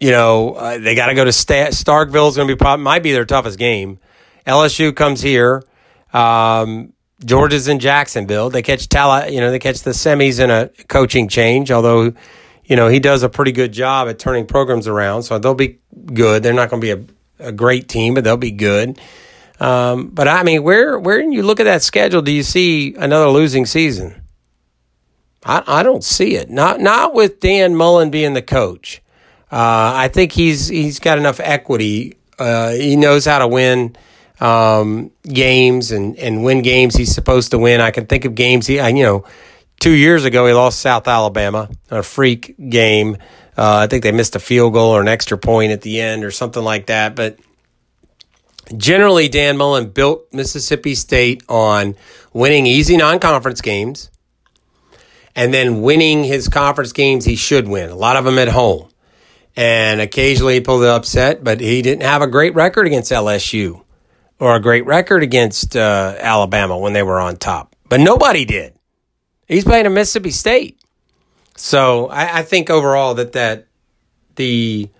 you 0.00 0.10
know, 0.10 0.54
uh, 0.54 0.78
they 0.78 0.94
got 0.94 1.08
to 1.08 1.14
go 1.14 1.24
to 1.24 1.32
St- 1.32 1.72
Starkville. 1.72 2.28
Is 2.28 2.36
going 2.36 2.48
to 2.48 2.54
be 2.54 2.58
probably 2.58 2.84
might 2.84 3.02
be 3.02 3.12
their 3.12 3.24
toughest 3.24 3.58
game. 3.58 3.98
LSU 4.46 4.94
comes 4.94 5.20
here. 5.20 5.62
Um, 6.12 6.92
Georgia's 7.24 7.68
in 7.68 7.78
Jacksonville. 7.78 8.50
They 8.50 8.62
catch 8.62 8.88
Tala, 8.88 9.28
you 9.28 9.40
know, 9.40 9.50
they 9.50 9.58
catch 9.58 9.82
the 9.82 9.90
semis 9.90 10.40
in 10.40 10.50
a 10.50 10.68
coaching 10.88 11.28
change, 11.28 11.70
although, 11.70 12.12
you 12.64 12.76
know, 12.76 12.88
he 12.88 13.00
does 13.00 13.22
a 13.22 13.28
pretty 13.28 13.52
good 13.52 13.72
job 13.72 14.08
at 14.08 14.18
turning 14.18 14.46
programs 14.46 14.86
around. 14.86 15.22
So 15.22 15.38
they'll 15.38 15.54
be 15.54 15.78
good. 16.06 16.42
They're 16.42 16.52
not 16.52 16.70
going 16.70 16.80
to 16.80 16.96
be 16.96 17.12
a, 17.38 17.48
a 17.48 17.52
great 17.52 17.88
team, 17.88 18.14
but 18.14 18.24
they'll 18.24 18.36
be 18.36 18.50
good. 18.50 19.00
Um, 19.60 20.08
but 20.08 20.26
I 20.26 20.42
mean, 20.42 20.64
where 20.64 20.98
where 20.98 21.20
you 21.20 21.42
look 21.44 21.60
at 21.60 21.64
that 21.64 21.82
schedule, 21.82 22.20
do 22.20 22.32
you 22.32 22.42
see 22.42 22.94
another 22.96 23.28
losing 23.28 23.64
season? 23.64 24.22
I, 25.44 25.62
I 25.66 25.82
don't 25.82 26.02
see 26.02 26.34
it. 26.34 26.50
Not 26.50 26.80
not 26.80 27.14
with 27.14 27.40
Dan 27.40 27.76
Mullen 27.76 28.10
being 28.10 28.34
the 28.34 28.42
coach. 28.42 29.02
Uh, 29.50 29.92
I 29.94 30.08
think 30.08 30.32
he's 30.32 30.68
he's 30.68 30.98
got 30.98 31.18
enough 31.18 31.38
equity. 31.38 32.16
Uh, 32.38 32.72
he 32.72 32.96
knows 32.96 33.24
how 33.24 33.38
to 33.38 33.46
win 33.46 33.96
um, 34.40 35.10
games 35.22 35.92
and, 35.92 36.16
and 36.18 36.42
win 36.44 36.62
games 36.62 36.94
he's 36.94 37.14
supposed 37.14 37.50
to 37.52 37.58
win. 37.58 37.80
I 37.80 37.90
can 37.90 38.06
think 38.06 38.24
of 38.24 38.34
games 38.34 38.66
he, 38.66 38.80
I, 38.80 38.88
you 38.88 39.02
know, 39.02 39.24
two 39.80 39.92
years 39.92 40.24
ago 40.24 40.46
he 40.46 40.52
lost 40.52 40.80
South 40.80 41.06
Alabama, 41.06 41.68
a 41.90 42.02
freak 42.02 42.54
game. 42.70 43.16
Uh, 43.56 43.76
I 43.76 43.86
think 43.86 44.02
they 44.02 44.12
missed 44.12 44.34
a 44.34 44.40
field 44.40 44.72
goal 44.72 44.90
or 44.92 45.00
an 45.00 45.08
extra 45.08 45.36
point 45.36 45.72
at 45.72 45.82
the 45.82 46.00
end 46.00 46.24
or 46.24 46.30
something 46.30 46.62
like 46.62 46.86
that. 46.86 47.14
But 47.14 47.38
generally, 48.76 49.28
Dan 49.28 49.56
Mullen 49.56 49.90
built 49.90 50.32
Mississippi 50.32 50.94
State 50.94 51.42
on 51.48 51.94
winning 52.32 52.66
easy 52.66 52.96
non 52.96 53.18
conference 53.18 53.60
games 53.60 54.10
and 55.34 55.52
then 55.52 55.82
winning 55.82 56.24
his 56.24 56.48
conference 56.48 56.92
games 56.92 57.24
he 57.24 57.36
should 57.36 57.68
win, 57.68 57.90
a 57.90 57.94
lot 57.94 58.16
of 58.16 58.24
them 58.24 58.38
at 58.38 58.48
home. 58.48 58.88
And 59.54 60.00
occasionally 60.00 60.54
he 60.54 60.60
pulled 60.60 60.82
the 60.82 60.90
upset, 60.92 61.44
but 61.44 61.60
he 61.60 61.82
didn't 61.82 62.04
have 62.04 62.22
a 62.22 62.26
great 62.26 62.54
record 62.54 62.86
against 62.86 63.12
LSU 63.12 63.82
or 64.42 64.56
a 64.56 64.60
great 64.60 64.84
record 64.86 65.22
against 65.22 65.76
uh, 65.76 66.16
Alabama 66.18 66.76
when 66.76 66.94
they 66.94 67.04
were 67.04 67.20
on 67.20 67.36
top. 67.36 67.76
But 67.88 68.00
nobody 68.00 68.44
did. 68.44 68.74
He's 69.46 69.62
playing 69.62 69.86
at 69.86 69.92
Mississippi 69.92 70.32
State. 70.32 70.80
So 71.56 72.08
I, 72.08 72.38
I 72.38 72.42
think 72.42 72.68
overall 72.68 73.14
that 73.14 73.34
that 73.34 73.68
the 74.34 74.90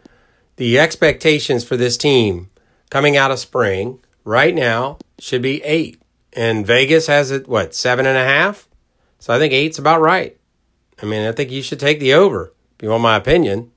the 0.55 0.79
expectations 0.79 1.65
for 1.65 1.77
this 1.77 1.97
team 1.97 2.51
coming 2.89 3.17
out 3.17 3.33
of 3.33 3.41
spring 3.41 3.99
right 4.23 4.55
now 4.55 4.99
should 5.19 5.43
be 5.43 5.61
eight. 5.65 6.01
And 6.35 6.65
Vegas 6.65 7.09
has 7.09 7.33
it 7.33 7.49
what, 7.49 7.75
seven 7.75 8.07
and 8.07 8.17
a 8.17 8.25
half? 8.25 8.69
So 9.19 9.35
I 9.35 9.41
think 9.41 9.53
eight's 9.53 9.79
about 9.81 10.01
right. 10.01 10.37
I 11.03 11.07
mean, 11.07 11.27
I 11.27 11.33
think 11.33 11.51
you 11.51 11.63
should 11.63 11.81
take 11.81 11.99
the 11.99 12.15
over, 12.15 12.53
if 12.77 12.83
you 12.85 12.91
want 12.91 13.03
my 13.03 13.17
opinion. 13.17 13.73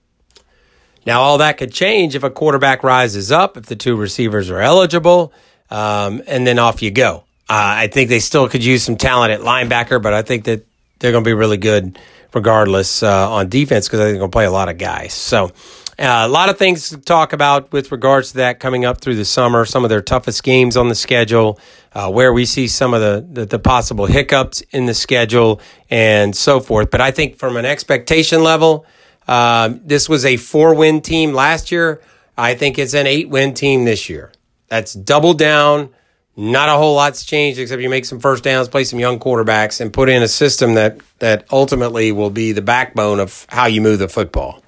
Now, 1.07 1.22
all 1.22 1.39
that 1.39 1.57
could 1.57 1.72
change 1.72 2.13
if 2.13 2.24
a 2.24 2.29
quarterback 2.29 2.84
rises 2.84 3.31
up, 3.31 3.57
if 3.57 3.65
the 3.65 3.75
two 3.75 3.95
receivers 3.95 4.51
are 4.51 4.62
eligible, 4.62 5.34
um, 5.69 6.22
and 6.27 6.45
then 6.45 6.60
off 6.60 6.81
you 6.81 6.91
go. 6.91 7.24
Uh, 7.48 7.86
I 7.86 7.88
think 7.88 8.10
they 8.10 8.19
still 8.19 8.50
could 8.50 8.63
use 8.63 8.84
some 8.84 8.95
talent 8.95 9.31
at 9.31 9.41
linebacker, 9.41 10.01
but 10.01 10.13
I 10.13 10.24
think 10.24 10.45
that 10.45 10.65
they're 11.00 11.12
going 11.12 11.24
to 11.24 11.27
be 11.27 11.34
really 11.34 11.57
good 11.57 12.00
regardless 12.34 13.03
uh, 13.03 13.31
on 13.31 13.50
defense 13.50 13.88
because 13.88 14.00
I 14.00 14.03
think 14.03 14.13
they're 14.13 14.19
going 14.19 14.31
to 14.31 14.36
play 14.36 14.45
a 14.45 14.51
lot 14.51 14.69
of 14.69 14.77
guys. 14.77 15.13
So, 15.13 15.51
uh, 15.98 16.24
a 16.25 16.27
lot 16.27 16.50
of 16.50 16.57
things 16.57 16.89
to 16.89 16.98
talk 16.98 17.31
about 17.31 17.72
with 17.72 17.89
regards 17.91 18.31
to 18.31 18.38
that 18.38 18.60
coming 18.60 18.84
up 18.84 19.00
through 19.00 19.15
the 19.15 19.24
summer, 19.24 19.63
some 19.63 19.86
of 19.86 19.89
their 19.89 20.01
toughest 20.01 20.43
games 20.43 20.75
on 20.75 20.89
the 20.89 20.95
schedule, 20.95 21.57
uh, 21.93 22.12
where 22.12 22.34
we 22.34 22.45
see 22.45 22.67
some 22.67 22.93
of 22.93 23.00
the, 23.00 23.25
the, 23.31 23.45
the, 23.45 23.60
possible 23.60 24.05
hiccups 24.05 24.60
in 24.72 24.88
the 24.88 24.93
schedule, 24.93 25.62
and 25.89 26.36
so 26.36 26.60
forth. 26.60 26.91
But 26.91 27.00
I 27.00 27.12
think 27.12 27.38
from 27.38 27.55
an 27.55 27.63
expectation 27.63 28.43
level, 28.43 28.86
um, 29.29 29.79
this 29.86 30.10
was 30.10 30.25
a 30.25 30.36
four 30.36 30.74
win 30.74 31.00
team 31.00 31.31
last 31.31 31.72
year. 31.72 32.01
I 32.38 32.55
think 32.55 32.77
it's 32.77 32.93
an 32.93 33.07
eight 33.07 33.29
win 33.29 33.53
team 33.53 33.86
this 33.86 34.10
year. 34.10 34.34
That's 34.67 34.93
double 34.93 35.34
down. 35.34 35.89
Not 36.38 36.67
a 36.67 36.74
whole 36.74 36.95
lot's 36.95 37.24
changed 37.24 37.60
except 37.60 37.81
you 37.81 37.89
make 37.89 38.03
some 38.03 38.19
first 38.19 38.43
downs, 38.43 38.67
play 38.67 38.84
some 38.84 39.00
young 39.00 39.19
quarterbacks, 39.19 39.79
and 39.79 39.93
put 39.93 40.10
in 40.10 40.22
a 40.22 40.27
system 40.27 40.74
that 40.74 41.00
that 41.19 41.45
ultimately 41.51 42.12
will 42.12 42.29
be 42.29 42.51
the 42.51 42.62
backbone 42.62 43.19
of 43.19 43.45
how 43.50 43.67
you 43.67 43.79
move 43.79 44.00
the 44.00 44.10
football. 44.10 44.62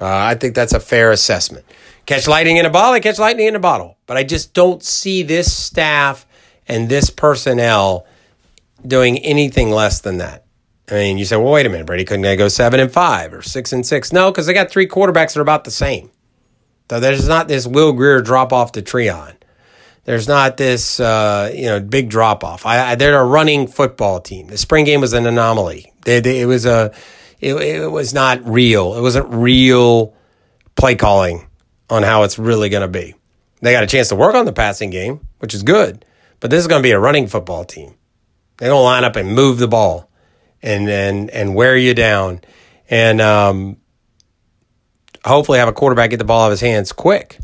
Uh, 0.00 0.06
I 0.06 0.34
think 0.34 0.54
that's 0.54 0.74
a 0.74 0.80
fair 0.80 1.12
assessment. 1.12 1.64
Catch 2.04 2.28
lightning 2.28 2.58
in 2.58 2.66
a 2.66 2.70
bottle, 2.70 3.00
catch 3.00 3.18
lightning 3.18 3.46
in 3.46 3.54
a 3.54 3.60
bottle. 3.60 3.96
But 4.06 4.18
I 4.18 4.24
just 4.24 4.52
don't 4.52 4.82
see 4.82 5.22
this 5.22 5.50
staff 5.50 6.26
and 6.68 6.90
this 6.90 7.08
personnel 7.08 8.06
doing 8.86 9.18
anything 9.18 9.70
less 9.70 10.00
than 10.00 10.18
that. 10.18 10.44
I 10.90 10.94
mean, 10.94 11.16
you 11.16 11.24
say, 11.24 11.36
well, 11.36 11.52
wait 11.52 11.64
a 11.64 11.70
minute, 11.70 11.86
Brady, 11.86 12.04
couldn't 12.04 12.22
they 12.22 12.36
go 12.36 12.48
seven 12.48 12.78
and 12.80 12.92
five 12.92 13.32
or 13.32 13.40
six 13.40 13.72
and 13.72 13.86
six? 13.86 14.12
No, 14.12 14.30
because 14.30 14.44
they 14.44 14.52
got 14.52 14.70
three 14.70 14.86
quarterbacks 14.86 15.32
that 15.32 15.38
are 15.38 15.42
about 15.42 15.64
the 15.64 15.70
same. 15.70 16.10
So 16.90 17.00
there's 17.00 17.26
not 17.26 17.48
this 17.48 17.66
Will 17.66 17.92
Grier 17.92 18.20
drop 18.20 18.52
off 18.52 18.72
to 18.72 18.82
Treon. 18.82 19.36
There's 20.04 20.28
not 20.28 20.56
this 20.56 21.00
uh, 21.00 21.50
you 21.54 21.66
know 21.66 21.80
big 21.80 22.10
drop 22.10 22.44
off. 22.44 22.66
I, 22.66 22.92
I, 22.92 22.94
they're 22.94 23.18
a 23.18 23.24
running 23.24 23.66
football 23.66 24.20
team. 24.20 24.48
The 24.48 24.58
spring 24.58 24.84
game 24.84 25.00
was 25.00 25.12
an 25.14 25.26
anomaly. 25.26 25.92
They, 26.04 26.20
they, 26.20 26.40
it 26.42 26.46
was 26.46 26.66
a 26.66 26.94
it, 27.40 27.54
it 27.54 27.90
was 27.90 28.12
not 28.12 28.46
real. 28.46 28.94
It 28.96 29.00
wasn't 29.00 29.28
real 29.30 30.14
play 30.76 30.94
calling 30.94 31.46
on 31.88 32.02
how 32.02 32.22
it's 32.22 32.38
really 32.38 32.68
going 32.68 32.82
to 32.82 32.88
be. 32.88 33.14
They 33.60 33.72
got 33.72 33.82
a 33.82 33.86
chance 33.86 34.08
to 34.08 34.16
work 34.16 34.34
on 34.34 34.44
the 34.44 34.52
passing 34.52 34.90
game, 34.90 35.26
which 35.38 35.54
is 35.54 35.62
good, 35.62 36.04
but 36.40 36.50
this 36.50 36.60
is 36.60 36.66
going 36.66 36.82
to 36.82 36.86
be 36.86 36.90
a 36.90 36.98
running 36.98 37.26
football 37.26 37.64
team. 37.64 37.94
They're 38.58 38.68
going 38.68 38.80
to 38.80 38.84
line 38.84 39.04
up 39.04 39.16
and 39.16 39.34
move 39.34 39.58
the 39.58 39.68
ball 39.68 40.10
and 40.62 40.88
and 40.88 41.30
and 41.30 41.54
wear 41.54 41.76
you 41.76 41.94
down, 41.94 42.42
and 42.90 43.22
um, 43.22 43.78
hopefully 45.24 45.58
have 45.58 45.68
a 45.68 45.72
quarterback 45.72 46.10
get 46.10 46.18
the 46.18 46.24
ball 46.24 46.42
out 46.42 46.46
of 46.46 46.50
his 46.52 46.60
hands 46.60 46.92
quick, 46.92 47.38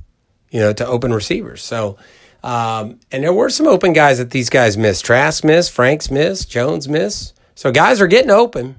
you 0.51 0.61
know, 0.61 0.75
to 0.75 0.87
open 0.87 1.15
receivers. 1.15 1.63
So. 1.63 1.97
Um, 2.43 3.01
and 3.13 3.23
there 3.23 3.33
were 3.33 3.51
some 3.51 3.67
open 3.67 3.93
guys 3.93 4.19
that 4.19 4.31
these 4.31 4.49
guys 4.49 4.77
missed. 4.77 5.05
Trask 5.05 5.45
missed, 5.45 5.73
Franks 5.73 6.11
missed, 6.11 6.51
Jones 6.51 6.89
missed. 6.89 7.39
So 7.55 7.71
guys 7.71 8.01
are 8.01 8.07
getting 8.07 8.31
open 8.31 8.77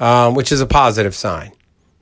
um, 0.00 0.34
which 0.34 0.52
is 0.52 0.60
a 0.60 0.66
positive 0.66 1.14
sign. 1.14 1.52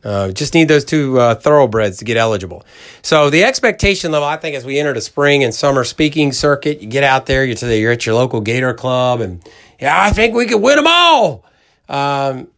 Uh, 0.05 0.31
just 0.31 0.55
need 0.55 0.69
those 0.69 0.85
two 0.85 1.19
uh, 1.19 1.35
thoroughbreds 1.35 1.99
to 1.99 2.05
get 2.05 2.17
eligible. 2.17 2.65
So 3.03 3.29
the 3.29 3.43
expectation 3.43 4.13
level, 4.13 4.29
I 4.29 4.37
think, 4.37 4.55
as 4.55 4.65
we 4.65 4.79
enter 4.79 4.93
the 4.93 5.01
spring 5.01 5.43
and 5.43 5.53
summer 5.53 5.83
speaking 5.83 6.33
circuit, 6.33 6.81
you 6.81 6.87
get 6.87 7.03
out 7.03 7.27
there, 7.27 7.45
you're, 7.45 7.57
the, 7.57 7.77
you're 7.77 7.93
at 7.93 8.07
your 8.07 8.15
local 8.15 8.41
Gator 8.41 8.73
club, 8.73 9.21
and 9.21 9.43
yeah, 9.81 10.01
I 10.01 10.11
think 10.11 10.35
we 10.35 10.47
could 10.47 10.63
win 10.63 10.77
them 10.77 10.87
all. 10.87 11.45
Um, 11.89 12.49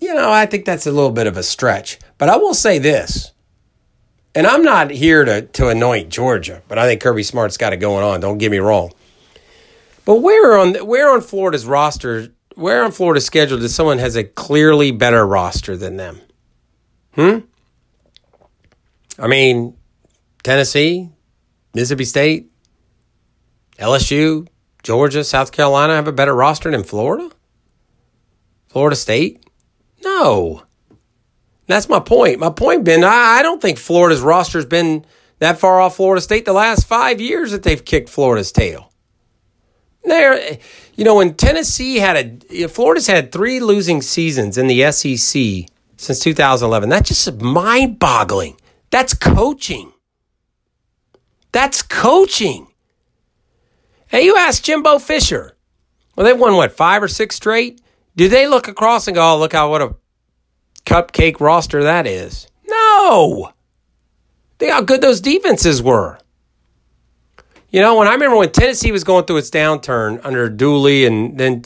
you 0.00 0.12
know, 0.14 0.30
I 0.30 0.44
think 0.46 0.66
that's 0.66 0.86
a 0.86 0.92
little 0.92 1.10
bit 1.10 1.26
of 1.26 1.36
a 1.36 1.42
stretch. 1.42 1.98
But 2.18 2.28
I 2.28 2.36
will 2.36 2.54
say 2.54 2.78
this, 2.78 3.32
and 4.38 4.46
I'm 4.46 4.62
not 4.62 4.92
here 4.92 5.24
to, 5.24 5.42
to 5.42 5.66
anoint 5.66 6.10
Georgia, 6.10 6.62
but 6.68 6.78
I 6.78 6.86
think 6.86 7.00
Kirby 7.00 7.24
Smart's 7.24 7.56
got 7.56 7.72
it 7.72 7.78
going 7.78 8.04
on. 8.04 8.20
Don't 8.20 8.38
get 8.38 8.52
me 8.52 8.58
wrong. 8.58 8.92
But 10.04 10.22
where 10.22 10.56
on 10.56 10.76
where 10.76 11.10
on 11.10 11.22
Florida's 11.22 11.66
roster 11.66 12.28
where 12.54 12.84
on 12.84 12.92
Florida's 12.92 13.24
schedule 13.26 13.58
does 13.58 13.74
someone 13.74 13.98
has 13.98 14.14
a 14.14 14.22
clearly 14.22 14.92
better 14.92 15.26
roster 15.26 15.76
than 15.76 15.96
them? 15.96 16.20
Hmm? 17.16 17.38
I 19.18 19.26
mean, 19.26 19.76
Tennessee, 20.44 21.10
Mississippi 21.74 22.04
State, 22.04 22.48
LSU, 23.80 24.46
Georgia, 24.84 25.24
South 25.24 25.50
Carolina 25.50 25.96
have 25.96 26.06
a 26.06 26.12
better 26.12 26.32
roster 26.32 26.70
than 26.70 26.84
Florida? 26.84 27.28
Florida 28.68 28.94
State? 28.94 29.44
No. 30.04 30.62
That's 31.68 31.88
my 31.88 32.00
point. 32.00 32.40
My 32.40 32.50
point, 32.50 32.84
Ben, 32.84 33.04
I, 33.04 33.38
I 33.38 33.42
don't 33.42 33.62
think 33.62 33.78
Florida's 33.78 34.22
roster's 34.22 34.64
been 34.64 35.04
that 35.38 35.60
far 35.60 35.80
off 35.80 35.96
Florida 35.96 36.20
State 36.20 36.46
the 36.46 36.52
last 36.52 36.86
five 36.86 37.20
years 37.20 37.52
that 37.52 37.62
they've 37.62 37.84
kicked 37.84 38.08
Florida's 38.08 38.50
tail. 38.50 38.90
There, 40.02 40.58
you 40.96 41.04
know, 41.04 41.16
when 41.16 41.34
Tennessee 41.34 41.96
had 41.96 42.42
a, 42.50 42.66
Florida's 42.68 43.06
had 43.06 43.30
three 43.30 43.60
losing 43.60 44.00
seasons 44.00 44.56
in 44.56 44.66
the 44.66 44.90
SEC 44.90 45.68
since 45.98 46.18
2011. 46.20 46.88
That's 46.88 47.08
just 47.08 47.40
mind 47.40 47.98
boggling. 47.98 48.58
That's 48.90 49.12
coaching. 49.12 49.92
That's 51.52 51.82
coaching. 51.82 52.68
Hey, 54.06 54.24
you 54.24 54.36
ask 54.36 54.62
Jimbo 54.62 54.98
Fisher. 54.98 55.56
Well, 56.16 56.24
they've 56.24 56.38
won 56.38 56.56
what, 56.56 56.72
five 56.72 57.02
or 57.02 57.08
six 57.08 57.36
straight? 57.36 57.82
Do 58.16 58.28
they 58.28 58.48
look 58.48 58.68
across 58.68 59.06
and 59.06 59.14
go, 59.14 59.34
oh, 59.34 59.38
look 59.38 59.52
how 59.52 59.70
what 59.70 59.82
a 59.82 59.94
cupcake 60.88 61.38
roster 61.38 61.82
that 61.82 62.06
is? 62.06 62.48
No. 62.66 63.52
Think 64.58 64.72
how 64.72 64.80
good 64.80 65.02
those 65.02 65.20
defenses 65.20 65.82
were. 65.82 66.18
You 67.68 67.82
know, 67.82 67.96
when 67.96 68.08
I 68.08 68.12
remember 68.12 68.36
when 68.36 68.50
Tennessee 68.50 68.90
was 68.90 69.04
going 69.04 69.26
through 69.26 69.36
its 69.36 69.50
downturn 69.50 70.20
under 70.24 70.48
Dooley, 70.48 71.04
and 71.04 71.36
then 71.36 71.62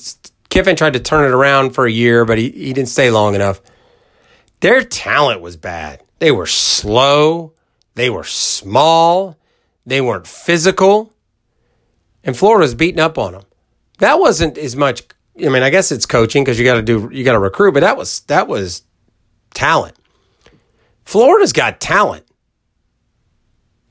Kiffin 0.50 0.74
tried 0.74 0.94
to 0.94 1.00
turn 1.00 1.24
it 1.24 1.32
around 1.32 1.70
for 1.70 1.86
a 1.86 1.90
year, 1.90 2.24
but 2.24 2.38
he, 2.38 2.50
he 2.50 2.72
didn't 2.72 2.88
stay 2.88 3.10
long 3.10 3.36
enough. 3.36 3.60
Their 4.58 4.82
talent 4.82 5.40
was 5.40 5.56
bad. 5.56 6.02
They 6.18 6.32
were 6.32 6.46
slow, 6.46 7.52
they 7.94 8.10
were 8.10 8.24
small, 8.24 9.38
they 9.86 10.00
weren't 10.00 10.26
physical, 10.26 11.12
and 12.24 12.36
Florida 12.36 12.62
was 12.62 12.74
beating 12.74 13.00
up 13.00 13.18
on 13.18 13.32
them. 13.32 13.42
That 13.98 14.18
wasn't 14.18 14.58
as 14.58 14.74
much. 14.74 15.02
I 15.38 15.48
mean, 15.48 15.62
I 15.62 15.70
guess 15.70 15.92
it's 15.92 16.06
coaching 16.06 16.42
because 16.42 16.58
you 16.58 16.64
got 16.64 16.74
to 16.74 16.82
do 16.82 17.08
you 17.12 17.24
got 17.24 17.32
to 17.32 17.38
recruit, 17.38 17.72
but 17.72 17.80
that 17.80 17.96
was 17.96 18.20
that 18.22 18.48
was 18.48 18.82
talent. 19.54 19.96
Florida's 21.04 21.52
got 21.52 21.80
talent. 21.80 22.24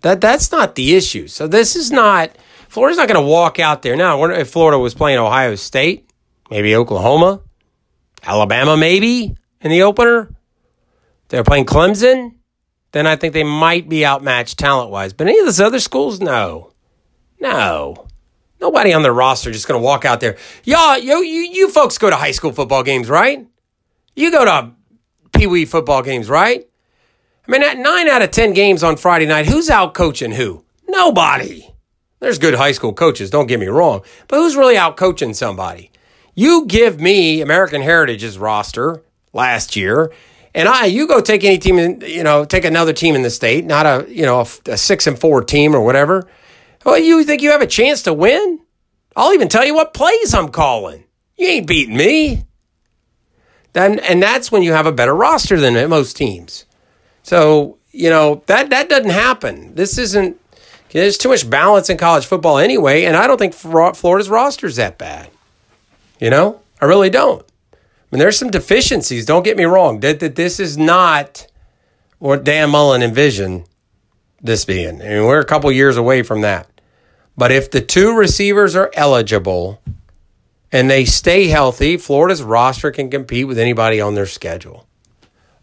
That 0.01 0.21
that's 0.21 0.51
not 0.51 0.75
the 0.75 0.95
issue. 0.95 1.27
So 1.27 1.47
this 1.47 1.75
is 1.75 1.91
not 1.91 2.35
Florida's 2.69 2.97
not 2.97 3.07
going 3.07 3.21
to 3.21 3.27
walk 3.27 3.59
out 3.59 3.81
there 3.81 3.95
now. 3.95 4.23
If 4.23 4.49
Florida 4.49 4.79
was 4.79 4.93
playing 4.93 5.19
Ohio 5.19 5.55
State, 5.55 6.09
maybe 6.49 6.75
Oklahoma, 6.75 7.41
Alabama, 8.23 8.77
maybe 8.77 9.35
in 9.59 9.71
the 9.71 9.83
opener, 9.83 10.33
they're 11.27 11.43
playing 11.43 11.65
Clemson. 11.65 12.35
Then 12.93 13.07
I 13.07 13.15
think 13.15 13.33
they 13.33 13.43
might 13.43 13.87
be 13.87 14.05
outmatched 14.05 14.57
talent 14.57 14.89
wise. 14.89 15.13
But 15.13 15.27
any 15.27 15.39
of 15.39 15.45
those 15.45 15.61
other 15.61 15.79
schools, 15.79 16.19
no, 16.19 16.71
no. 17.39 18.07
Nobody 18.59 18.93
on 18.93 19.01
their 19.01 19.13
roster 19.13 19.51
just 19.51 19.67
going 19.67 19.79
to 19.79 19.83
walk 19.83 20.05
out 20.05 20.19
there. 20.19 20.37
Y'all, 20.63 20.97
you, 20.97 21.23
you, 21.23 21.41
you 21.51 21.69
folks 21.69 21.97
go 21.97 22.09
to 22.09 22.15
high 22.15 22.31
school 22.31 22.51
football 22.51 22.83
games, 22.83 23.09
right? 23.09 23.47
You 24.15 24.29
go 24.29 24.45
to 24.45 24.71
pee 25.33 25.47
wee 25.47 25.65
football 25.65 26.01
games, 26.01 26.29
right? 26.29 26.67
I 27.47 27.51
mean, 27.51 27.63
at 27.63 27.77
nine 27.77 28.07
out 28.07 28.21
of 28.21 28.31
10 28.31 28.53
games 28.53 28.83
on 28.83 28.97
Friday 28.97 29.25
night, 29.25 29.47
who's 29.47 29.69
out 29.69 29.93
coaching 29.93 30.31
who? 30.31 30.63
Nobody. 30.87 31.67
There's 32.19 32.37
good 32.37 32.53
high 32.53 32.71
school 32.73 32.93
coaches, 32.93 33.29
don't 33.31 33.47
get 33.47 33.59
me 33.59 33.67
wrong, 33.67 34.01
but 34.27 34.37
who's 34.37 34.55
really 34.55 34.77
out 34.77 34.95
coaching 34.95 35.33
somebody? 35.33 35.91
You 36.35 36.65
give 36.67 36.99
me 37.01 37.41
American 37.41 37.81
Heritage's 37.81 38.37
roster 38.37 39.03
last 39.33 39.75
year, 39.75 40.11
And 40.53 40.67
I, 40.67 40.85
you 40.85 41.07
go 41.07 41.21
take 41.21 41.43
any 41.43 41.57
team, 41.57 41.79
in, 41.79 42.01
you 42.01 42.23
know, 42.23 42.43
take 42.45 42.65
another 42.65 42.93
team 42.93 43.15
in 43.15 43.21
the 43.21 43.29
state, 43.29 43.65
not 43.65 43.85
a, 43.85 44.05
you 44.09 44.25
know, 44.25 44.41
a, 44.41 44.71
a 44.71 44.77
six 44.77 45.07
and 45.07 45.17
four 45.17 45.43
team 45.43 45.73
or 45.73 45.81
whatever. 45.81 46.27
Well, 46.85 46.97
you 46.97 47.23
think 47.23 47.41
you 47.41 47.51
have 47.51 47.61
a 47.61 47.67
chance 47.67 48.03
to 48.03 48.13
win? 48.13 48.59
I'll 49.15 49.33
even 49.33 49.47
tell 49.47 49.65
you 49.65 49.73
what 49.75 49.93
plays 49.93 50.33
I'm 50.33 50.49
calling. 50.49 51.05
You 51.37 51.47
ain't 51.47 51.67
beating 51.67 51.95
me. 51.95 52.43
Then, 53.73 53.99
and 53.99 54.21
that's 54.21 54.51
when 54.51 54.63
you 54.63 54.73
have 54.73 54.85
a 54.85 54.91
better 54.91 55.15
roster 55.15 55.59
than 55.59 55.89
most 55.89 56.17
teams. 56.17 56.65
So, 57.23 57.77
you 57.91 58.09
know, 58.09 58.43
that, 58.47 58.69
that 58.69 58.89
doesn't 58.89 59.11
happen. 59.11 59.75
This 59.75 59.97
isn't, 59.97 60.37
there's 60.91 61.17
too 61.17 61.29
much 61.29 61.49
balance 61.49 61.89
in 61.89 61.97
college 61.97 62.25
football 62.25 62.57
anyway, 62.57 63.05
and 63.05 63.15
I 63.15 63.27
don't 63.27 63.37
think 63.37 63.53
Florida's 63.53 64.29
roster 64.29 64.67
is 64.67 64.75
that 64.75 64.97
bad. 64.97 65.29
You 66.19 66.29
know, 66.29 66.61
I 66.81 66.85
really 66.85 67.09
don't. 67.09 67.43
I 67.73 67.77
mean, 68.11 68.19
there's 68.19 68.37
some 68.37 68.51
deficiencies. 68.51 69.25
Don't 69.25 69.43
get 69.43 69.55
me 69.55 69.63
wrong. 69.63 70.01
That, 70.01 70.19
that 70.19 70.35
this 70.35 70.59
is 70.59 70.77
not 70.77 71.47
what 72.19 72.43
Dan 72.43 72.69
Mullen 72.71 73.01
envisioned 73.01 73.63
this 74.41 74.65
being. 74.65 75.01
I 75.01 75.05
mean, 75.05 75.25
we're 75.25 75.39
a 75.39 75.45
couple 75.45 75.71
years 75.71 75.95
away 75.95 76.23
from 76.23 76.41
that. 76.41 76.67
But 77.37 77.51
if 77.51 77.71
the 77.71 77.81
two 77.81 78.15
receivers 78.15 78.75
are 78.75 78.91
eligible 78.93 79.81
and 80.71 80.89
they 80.89 81.05
stay 81.05 81.47
healthy, 81.47 81.97
Florida's 81.97 82.41
roster 82.41 82.91
can 82.91 83.09
compete 83.09 83.47
with 83.47 83.59
anybody 83.59 83.99
on 83.99 84.15
their 84.15 84.25
schedule. 84.25 84.87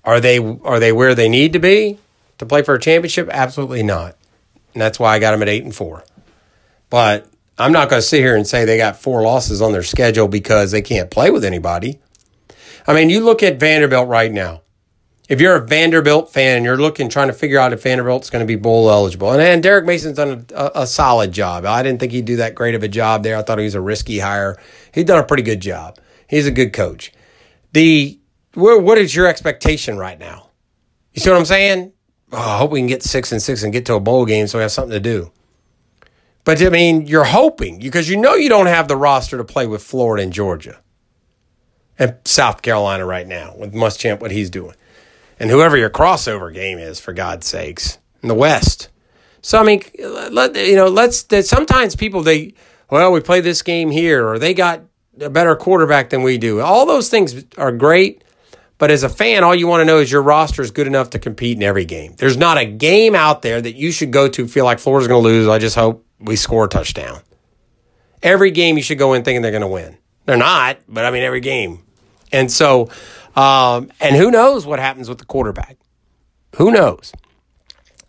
Are 0.04 0.20
they 0.20 0.38
are 0.38 0.80
they 0.80 0.92
where 0.92 1.14
they 1.14 1.28
need 1.28 1.52
to 1.52 1.58
be 1.58 1.98
to 2.38 2.46
play 2.46 2.62
for 2.62 2.74
a 2.74 2.80
championship? 2.80 3.28
Absolutely 3.30 3.82
not. 3.82 4.16
And 4.74 4.82
that's 4.82 4.98
why 4.98 5.14
I 5.14 5.18
got 5.18 5.32
them 5.32 5.42
at 5.42 5.48
8 5.48 5.64
and 5.64 5.74
4. 5.74 6.04
But 6.90 7.26
I'm 7.58 7.72
not 7.72 7.90
going 7.90 8.00
to 8.00 8.06
sit 8.06 8.20
here 8.20 8.36
and 8.36 8.46
say 8.46 8.64
they 8.64 8.76
got 8.76 8.96
four 8.96 9.22
losses 9.22 9.60
on 9.60 9.72
their 9.72 9.82
schedule 9.82 10.28
because 10.28 10.70
they 10.70 10.82
can't 10.82 11.10
play 11.10 11.30
with 11.30 11.44
anybody. 11.44 11.98
I 12.86 12.94
mean, 12.94 13.10
you 13.10 13.20
look 13.20 13.42
at 13.42 13.58
Vanderbilt 13.58 14.08
right 14.08 14.32
now 14.32 14.62
if 15.28 15.42
you're 15.42 15.56
a 15.56 15.66
Vanderbilt 15.66 16.32
fan 16.32 16.56
and 16.56 16.64
you're 16.64 16.78
looking, 16.78 17.10
trying 17.10 17.28
to 17.28 17.34
figure 17.34 17.58
out 17.58 17.74
if 17.74 17.82
Vanderbilt's 17.82 18.30
going 18.30 18.40
to 18.40 18.46
be 18.46 18.56
bowl 18.56 18.90
eligible, 18.90 19.30
and, 19.30 19.42
and 19.42 19.62
Derek 19.62 19.84
Mason's 19.84 20.16
done 20.16 20.46
a, 20.54 20.70
a, 20.74 20.86
solid 20.86 21.32
job. 21.32 21.66
I 21.66 21.82
didn't 21.82 22.00
think 22.00 22.12
he'd 22.12 22.24
do 22.24 22.36
that 22.36 22.54
great 22.54 22.74
of 22.74 22.82
a 22.82 22.88
job 22.88 23.22
there. 23.22 23.36
I 23.36 23.42
thought 23.42 23.58
he 23.58 23.64
was 23.64 23.74
a 23.74 23.80
risky 23.80 24.18
hire. 24.18 24.58
He's 24.92 25.04
done 25.04 25.18
a 25.18 25.26
pretty 25.26 25.42
good 25.42 25.60
job. 25.60 25.98
He's 26.28 26.46
a 26.46 26.50
good 26.50 26.72
coach. 26.72 27.12
The 27.72 28.18
what 28.54 28.98
is 28.98 29.14
your 29.14 29.26
expectation 29.26 29.98
right 29.98 30.18
now? 30.18 30.50
You 31.12 31.20
see 31.20 31.30
what 31.30 31.38
I'm 31.38 31.44
saying? 31.44 31.92
Oh, 32.32 32.38
I 32.38 32.58
hope 32.58 32.70
we 32.70 32.80
can 32.80 32.86
get 32.86 33.02
six 33.02 33.30
and 33.30 33.40
six 33.40 33.62
and 33.62 33.72
get 33.72 33.86
to 33.86 33.94
a 33.94 34.00
bowl 34.00 34.24
game 34.24 34.46
so 34.46 34.58
we 34.58 34.62
have 34.62 34.72
something 34.72 34.92
to 34.92 35.00
do. 35.00 35.30
But 36.44 36.60
I 36.62 36.70
mean, 36.70 37.06
you're 37.06 37.24
hoping 37.24 37.78
because 37.78 38.08
you 38.08 38.16
know 38.16 38.34
you 38.34 38.48
don't 38.48 38.66
have 38.66 38.88
the 38.88 38.96
roster 38.96 39.36
to 39.36 39.44
play 39.44 39.66
with 39.66 39.82
Florida 39.82 40.22
and 40.22 40.32
Georgia 40.32 40.80
and 41.98 42.16
South 42.24 42.62
Carolina 42.62 43.04
right 43.04 43.26
now 43.26 43.54
with 43.56 43.74
Muschamp, 43.74 44.20
what 44.20 44.30
he's 44.30 44.48
doing 44.48 44.74
and 45.38 45.50
whoever 45.50 45.76
your 45.76 45.90
crossover 45.90 46.52
game 46.52 46.78
is, 46.78 47.00
for 47.00 47.12
God's 47.12 47.46
sakes, 47.46 47.98
in 48.22 48.28
the 48.28 48.34
West. 48.34 48.88
So 49.40 49.58
I 49.58 49.64
mean, 49.64 49.82
let 49.98 50.56
you 50.56 50.76
know, 50.76 50.88
let's. 50.88 51.26
Sometimes 51.48 51.96
people 51.96 52.22
they, 52.22 52.54
well, 52.90 53.12
we 53.12 53.20
play 53.20 53.40
this 53.40 53.62
game 53.62 53.90
here, 53.90 54.26
or 54.26 54.38
they 54.38 54.54
got 54.54 54.82
a 55.20 55.30
better 55.30 55.56
quarterback 55.56 56.10
than 56.10 56.22
we 56.22 56.38
do. 56.38 56.60
All 56.60 56.86
those 56.86 57.08
things 57.08 57.44
are 57.56 57.72
great, 57.72 58.22
but 58.78 58.90
as 58.90 59.02
a 59.02 59.08
fan, 59.08 59.44
all 59.44 59.54
you 59.54 59.66
want 59.66 59.80
to 59.80 59.84
know 59.84 59.98
is 59.98 60.10
your 60.10 60.22
roster 60.22 60.62
is 60.62 60.70
good 60.70 60.86
enough 60.86 61.10
to 61.10 61.18
compete 61.18 61.56
in 61.56 61.62
every 61.62 61.84
game. 61.84 62.14
There's 62.16 62.36
not 62.36 62.58
a 62.58 62.64
game 62.64 63.14
out 63.14 63.42
there 63.42 63.60
that 63.60 63.74
you 63.74 63.90
should 63.92 64.12
go 64.12 64.28
to 64.28 64.46
feel 64.46 64.64
like 64.64 64.78
Florida's 64.78 65.08
going 65.08 65.22
to 65.22 65.28
lose. 65.28 65.48
I 65.48 65.58
just 65.58 65.76
hope 65.76 66.06
we 66.20 66.36
score 66.36 66.64
a 66.64 66.68
touchdown. 66.68 67.20
Every 68.22 68.50
game 68.50 68.76
you 68.76 68.82
should 68.82 68.98
go 68.98 69.14
in 69.14 69.22
thinking 69.22 69.42
they're 69.42 69.50
going 69.50 69.62
to 69.62 69.68
win. 69.68 69.96
They're 70.26 70.36
not, 70.36 70.78
but 70.88 71.04
I 71.04 71.10
mean 71.10 71.22
every 71.22 71.40
game. 71.40 71.84
And 72.32 72.50
so 72.50 72.90
um, 73.38 73.92
and 74.00 74.16
who 74.16 74.32
knows 74.32 74.66
what 74.66 74.80
happens 74.80 75.08
with 75.08 75.18
the 75.18 75.24
quarterback? 75.24 75.76
Who 76.56 76.72
knows? 76.72 77.12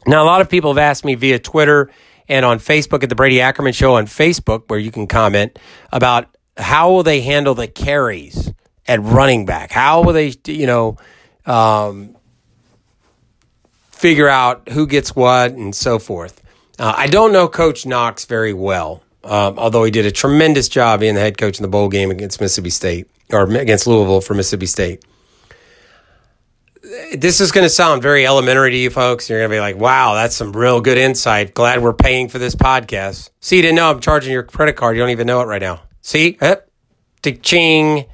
Now, 0.07 0.23
a 0.23 0.25
lot 0.25 0.41
of 0.41 0.49
people 0.49 0.71
have 0.71 0.79
asked 0.79 1.05
me 1.05 1.13
via 1.13 1.37
Twitter 1.37 1.91
and 2.27 2.43
on 2.43 2.57
Facebook 2.57 3.03
at 3.03 3.09
the 3.09 3.15
Brady 3.15 3.39
Ackerman 3.39 3.73
Show 3.73 3.93
on 3.93 4.07
Facebook, 4.07 4.63
where 4.69 4.79
you 4.79 4.89
can 4.89 5.05
comment 5.05 5.59
about 5.91 6.35
how 6.57 6.91
will 6.91 7.03
they 7.03 7.21
handle 7.21 7.53
the 7.53 7.67
carries 7.67 8.51
at 8.87 9.03
running 9.03 9.45
back? 9.45 9.71
How 9.71 10.01
will 10.01 10.13
they, 10.13 10.33
you 10.47 10.65
know, 10.65 10.97
um, 11.45 12.15
figure 13.91 14.27
out 14.27 14.69
who 14.69 14.87
gets 14.87 15.15
what 15.15 15.51
and 15.51 15.75
so 15.75 15.99
forth? 15.99 16.41
Uh, 16.79 16.95
I 16.97 17.05
don't 17.05 17.31
know 17.31 17.47
Coach 17.47 17.85
Knox 17.85 18.25
very 18.25 18.53
well, 18.53 19.03
um, 19.23 19.59
although 19.59 19.83
he 19.83 19.91
did 19.91 20.07
a 20.07 20.11
tremendous 20.11 20.69
job 20.69 21.01
being 21.01 21.13
the 21.13 21.21
head 21.21 21.37
coach 21.37 21.59
in 21.59 21.61
the 21.61 21.69
bowl 21.69 21.87
game 21.87 22.09
against 22.09 22.41
Mississippi 22.41 22.71
State 22.71 23.07
or 23.31 23.43
against 23.43 23.85
Louisville 23.85 24.21
for 24.21 24.33
Mississippi 24.33 24.65
State 24.65 25.05
this 27.17 27.39
is 27.39 27.51
going 27.51 27.65
to 27.65 27.69
sound 27.69 28.01
very 28.01 28.25
elementary 28.25 28.71
to 28.71 28.77
you 28.77 28.89
folks. 28.89 29.29
You're 29.29 29.39
going 29.39 29.49
to 29.49 29.55
be 29.55 29.59
like, 29.59 29.75
wow, 29.75 30.15
that's 30.15 30.35
some 30.35 30.53
real 30.53 30.81
good 30.81 30.97
insight. 30.97 31.53
Glad 31.53 31.81
we're 31.81 31.93
paying 31.93 32.29
for 32.29 32.39
this 32.39 32.55
podcast. 32.55 33.29
See, 33.41 33.57
you 33.57 33.61
didn't 33.61 33.75
know 33.75 33.89
I'm 33.91 33.99
charging 33.99 34.31
your 34.31 34.43
credit 34.43 34.75
card. 34.75 34.95
You 34.95 35.03
don't 35.03 35.11
even 35.11 35.27
know 35.27 35.41
it 35.41 35.45
right 35.45 35.61
now. 35.61 35.81
See? 36.01 36.37
Yep. 36.41 36.69
Ching, 37.43 38.05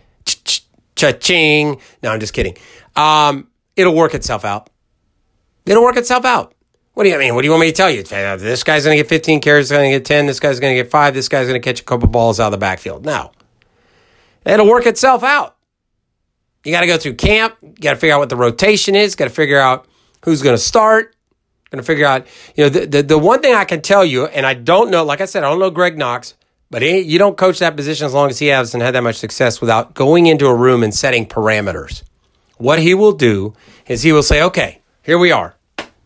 cha-ching. 0.96 1.80
No, 2.04 2.12
I'm 2.12 2.20
just 2.20 2.34
kidding. 2.34 2.58
Um, 2.96 3.48
it'll 3.76 3.96
work 3.96 4.14
itself 4.14 4.44
out. 4.44 4.70
It'll 5.66 5.84
work 5.84 5.98
itself 5.98 6.26
out. 6.26 6.54
What 6.96 7.04
do 7.04 7.10
you 7.10 7.16
I 7.16 7.20
mean? 7.20 7.36
What 7.36 7.42
do 7.42 7.48
you 7.48 7.52
want 7.52 7.62
me 7.62 7.68
to 7.68 7.74
tell 7.74 7.90
you? 7.90 8.04
This 8.04 8.64
guy's 8.64 8.84
going 8.86 8.98
to 8.98 9.04
get 9.04 9.10
15 9.10 9.42
carries, 9.42 9.70
going 9.70 9.92
to 9.92 9.98
get 9.98 10.06
10. 10.06 10.26
This 10.26 10.40
guy's 10.40 10.60
going 10.60 10.76
to 10.76 10.82
get 10.82 10.90
five. 10.90 11.14
This 11.14 11.30
guy's 11.30 11.48
going 11.48 11.62
to 11.62 11.66
catch 11.66 11.82
a 11.82 11.84
couple 11.84 12.08
balls 12.08 12.40
out 12.40 12.48
of 12.48 12.52
the 12.52 12.58
backfield. 12.58 13.06
No. 13.06 13.32
It'll 14.46 14.68
work 14.68 14.86
itself 14.86 15.24
out. 15.24 15.55
You 16.66 16.72
got 16.72 16.82
to 16.82 16.88
go 16.88 16.98
through 16.98 17.14
camp. 17.14 17.56
You 17.62 17.74
got 17.80 17.92
to 17.92 17.96
figure 17.96 18.16
out 18.16 18.20
what 18.20 18.30
the 18.30 18.36
rotation 18.36 18.96
is. 18.96 19.16
Got 19.16 19.26
to 19.26 19.30
figure 19.30 19.60
out 19.60 19.88
who's 20.26 20.42
going 20.42 20.56
to 20.56 20.62
start. 20.62 21.16
Going 21.72 21.82
to 21.82 21.86
figure 21.86 22.06
out, 22.06 22.28
you 22.56 22.64
know, 22.64 22.70
the, 22.70 22.86
the, 22.86 23.04
the 23.04 23.18
one 23.18 23.42
thing 23.42 23.56
I 23.56 23.66
can 23.66 23.82
tell 23.82 24.04
you, 24.04 24.26
and 24.26 24.46
I 24.46 24.54
don't 24.54 24.92
know, 24.92 25.04
like 25.04 25.22
I 25.22 25.26
said, 25.26 25.44
I 25.44 25.50
don't 25.50 25.60
know 25.60 25.72
Greg 25.72 25.98
Knox, 25.98 26.36
but 26.70 26.82
he, 26.82 27.00
you 27.00 27.18
don't 27.18 27.38
coach 27.38 27.60
that 27.60 27.76
position 27.76 28.06
as 28.06 28.14
long 28.14 28.30
as 28.30 28.40
he 28.40 28.48
hasn't 28.48 28.84
had 28.84 28.96
that 28.96 29.02
much 29.02 29.16
success 29.16 29.62
without 29.62 29.94
going 29.94 30.28
into 30.28 30.48
a 30.48 30.56
room 30.56 30.84
and 30.84 30.94
setting 30.94 31.26
parameters. 31.26 32.04
What 32.58 32.80
he 32.80 32.94
will 32.94 33.14
do 33.14 33.54
is 33.88 34.04
he 34.04 34.12
will 34.12 34.24
say, 34.24 34.42
okay, 34.44 34.82
here 35.04 35.18
we 35.18 35.32
are. 35.32 35.56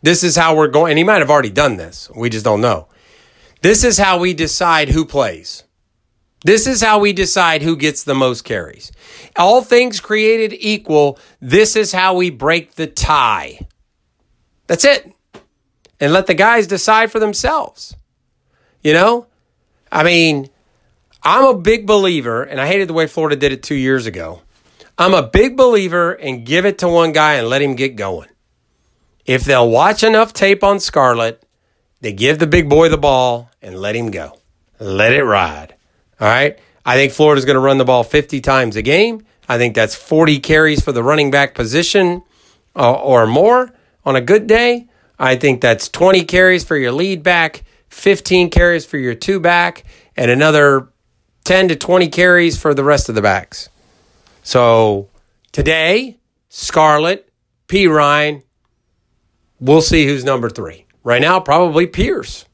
This 0.01 0.23
is 0.23 0.35
how 0.35 0.55
we're 0.55 0.67
going. 0.67 0.91
And 0.91 0.97
he 0.97 1.03
might 1.03 1.19
have 1.19 1.29
already 1.29 1.49
done 1.49 1.77
this. 1.77 2.09
We 2.15 2.29
just 2.29 2.45
don't 2.45 2.61
know. 2.61 2.87
This 3.61 3.83
is 3.83 3.97
how 3.97 4.17
we 4.17 4.33
decide 4.33 4.89
who 4.89 5.05
plays. 5.05 5.65
This 6.43 6.67
is 6.67 6.81
how 6.81 6.99
we 6.99 7.11
decide 7.13 7.61
who 7.61 7.75
gets 7.75 8.03
the 8.03 8.15
most 8.15 8.43
carries. 8.43 8.91
All 9.35 9.61
things 9.61 9.99
created 9.99 10.55
equal, 10.57 11.19
this 11.41 11.75
is 11.75 11.91
how 11.91 12.15
we 12.15 12.29
break 12.29 12.75
the 12.75 12.87
tie. 12.87 13.67
That's 14.67 14.85
it. 14.85 15.11
And 15.99 16.13
let 16.13 16.27
the 16.27 16.33
guys 16.33 16.67
decide 16.67 17.11
for 17.11 17.19
themselves. 17.19 17.95
You 18.81 18.93
know? 18.93 19.27
I 19.91 20.03
mean, 20.03 20.49
I'm 21.23 21.43
a 21.43 21.57
big 21.57 21.85
believer, 21.85 22.43
and 22.43 22.61
I 22.61 22.67
hated 22.67 22.87
the 22.87 22.93
way 22.93 23.07
Florida 23.07 23.35
did 23.35 23.51
it 23.51 23.63
two 23.63 23.75
years 23.75 24.05
ago. 24.05 24.41
I'm 24.97 25.13
a 25.13 25.27
big 25.27 25.57
believer 25.57 26.13
in 26.13 26.43
give 26.43 26.65
it 26.65 26.77
to 26.79 26.87
one 26.87 27.11
guy 27.11 27.35
and 27.35 27.47
let 27.47 27.61
him 27.61 27.75
get 27.75 27.95
going. 27.95 28.29
If 29.25 29.43
they'll 29.43 29.69
watch 29.69 30.03
enough 30.03 30.33
tape 30.33 30.63
on 30.63 30.79
Scarlett, 30.79 31.43
they 32.01 32.13
give 32.13 32.39
the 32.39 32.47
big 32.47 32.69
boy 32.69 32.89
the 32.89 32.97
ball 32.97 33.49
and 33.61 33.79
let 33.79 33.95
him 33.95 34.11
go. 34.11 34.37
Let 34.79 35.13
it 35.13 35.23
ride. 35.23 35.75
All 36.19 36.27
right. 36.27 36.59
I 36.85 36.95
think 36.95 37.13
Florida's 37.13 37.45
going 37.45 37.55
to 37.55 37.61
run 37.61 37.77
the 37.77 37.85
ball 37.85 38.03
50 38.03 38.41
times 38.41 38.75
a 38.75 38.81
game. 38.81 39.25
I 39.47 39.57
think 39.57 39.75
that's 39.75 39.95
40 39.95 40.39
carries 40.39 40.81
for 40.83 40.91
the 40.91 41.03
running 41.03 41.31
back 41.31 41.55
position 41.55 42.23
uh, 42.75 42.93
or 42.93 43.25
more 43.25 43.73
on 44.05 44.15
a 44.15 44.21
good 44.21 44.47
day. 44.47 44.87
I 45.17 45.35
think 45.35 45.61
that's 45.61 45.89
20 45.89 46.23
carries 46.25 46.63
for 46.63 46.77
your 46.77 46.91
lead 46.91 47.23
back, 47.23 47.63
15 47.89 48.49
carries 48.49 48.85
for 48.85 48.97
your 48.97 49.15
two 49.15 49.39
back, 49.39 49.83
and 50.15 50.31
another 50.31 50.89
10 51.43 51.69
to 51.69 51.75
20 51.75 52.07
carries 52.09 52.59
for 52.59 52.73
the 52.73 52.83
rest 52.83 53.09
of 53.09 53.15
the 53.15 53.21
backs. 53.21 53.69
So 54.43 55.09
today, 55.51 56.19
Scarlett, 56.49 57.29
Ryan. 57.71 58.43
we'll 59.59 59.81
see 59.81 60.05
who's 60.05 60.23
number 60.23 60.49
three. 60.49 60.85
Right 61.03 61.21
now, 61.21 61.39
probably 61.39 61.87
Pierce. 61.87 62.45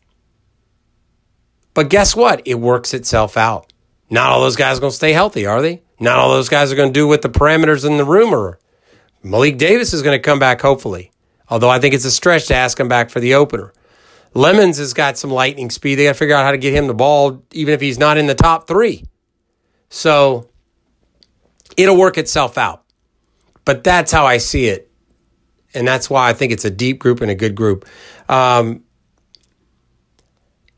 But 1.75 1.89
guess 1.89 2.15
what? 2.15 2.41
It 2.45 2.55
works 2.55 2.95
itself 2.95 3.37
out. 3.37 3.71
Not 4.09 4.31
all 4.31 4.41
those 4.41 4.55
guys 4.55 4.77
are 4.77 4.81
going 4.81 4.91
to 4.91 4.95
stay 4.95 5.11
healthy, 5.11 5.45
are 5.45 5.61
they? 5.61 5.83
Not 5.99 6.17
all 6.17 6.29
those 6.29 6.49
guys 6.49 6.71
are 6.71 6.75
going 6.75 6.89
to 6.89 6.99
do 6.99 7.07
what 7.07 7.21
the 7.21 7.29
parameters 7.29 7.85
in 7.85 7.97
the 7.97 8.05
room 8.05 8.33
are. 8.33 8.57
Malik 9.21 9.57
Davis 9.57 9.93
is 9.93 10.01
going 10.01 10.17
to 10.17 10.21
come 10.21 10.39
back, 10.39 10.61
hopefully. 10.61 11.11
Although 11.49 11.69
I 11.69 11.79
think 11.79 11.93
it's 11.93 12.05
a 12.05 12.11
stretch 12.11 12.47
to 12.47 12.55
ask 12.55 12.79
him 12.79 12.87
back 12.87 13.09
for 13.09 13.19
the 13.19 13.35
opener. 13.35 13.73
Lemons 14.33 14.77
has 14.77 14.93
got 14.93 15.17
some 15.17 15.29
lightning 15.29 15.69
speed. 15.69 15.95
They 15.95 16.05
got 16.05 16.11
to 16.11 16.17
figure 16.17 16.35
out 16.35 16.45
how 16.45 16.51
to 16.51 16.57
get 16.57 16.73
him 16.73 16.87
the 16.87 16.93
ball, 16.93 17.43
even 17.51 17.73
if 17.73 17.81
he's 17.81 17.99
not 17.99 18.17
in 18.17 18.27
the 18.27 18.35
top 18.35 18.67
three. 18.67 19.03
So 19.89 20.49
it'll 21.75 21.97
work 21.97 22.17
itself 22.17 22.57
out. 22.57 22.83
But 23.65 23.83
that's 23.83 24.11
how 24.11 24.25
I 24.25 24.37
see 24.37 24.67
it. 24.67 24.89
And 25.73 25.85
that's 25.85 26.09
why 26.09 26.29
I 26.29 26.33
think 26.33 26.53
it's 26.53 26.63
a 26.63 26.69
deep 26.69 26.99
group 26.99 27.19
and 27.19 27.29
a 27.29 27.35
good 27.35 27.53
group. 27.53 27.85
Um, 28.29 28.84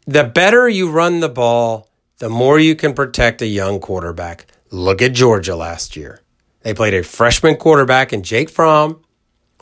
the 0.08 0.24
better 0.24 0.68
you 0.68 0.90
run 0.90 1.20
the 1.20 1.30
ball, 1.30 1.90
the 2.18 2.30
more 2.30 2.58
you 2.58 2.76
can 2.76 2.94
protect 2.94 3.42
a 3.42 3.46
young 3.46 3.80
quarterback. 3.80 4.48
Look 4.72 5.02
at 5.02 5.14
Georgia 5.14 5.56
last 5.56 5.96
year. 5.96 6.22
They 6.62 6.74
played 6.74 6.94
a 6.94 7.04
freshman 7.04 7.58
quarterback 7.58 8.12
in 8.14 8.24
Jake 8.24 8.50
Fromm, 8.50 9.02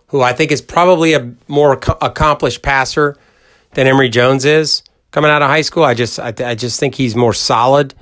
who 0.07 0.21
I 0.21 0.33
think 0.33 0.51
is 0.51 0.61
probably 0.61 1.13
a 1.13 1.33
more 1.47 1.73
accomplished 1.73 2.61
passer 2.61 3.17
than 3.73 3.87
Emory 3.87 4.09
Jones 4.09 4.45
is 4.45 4.83
coming 5.11 5.31
out 5.31 5.41
of 5.41 5.49
high 5.49 5.61
school. 5.61 5.83
I 5.83 5.93
just 5.93 6.19
I, 6.19 6.33
I 6.39 6.55
just 6.55 6.79
think 6.79 6.95
he's 6.95 7.15
more 7.15 7.33
solid. 7.33 7.93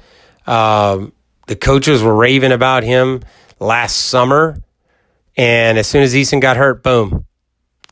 Um, 0.46 1.14
the 1.48 1.56
coaches 1.56 2.02
were 2.02 2.16
raving 2.16 2.52
about 2.52 2.84
him 2.84 3.22
last 3.60 3.96
summer, 3.96 4.58
and 5.38 5.78
as 5.78 5.88
soon 5.88 6.04
as 6.04 6.14
Eason 6.14 6.42
got 6.42 6.58
hurt, 6.58 6.84
boom, 6.84 7.26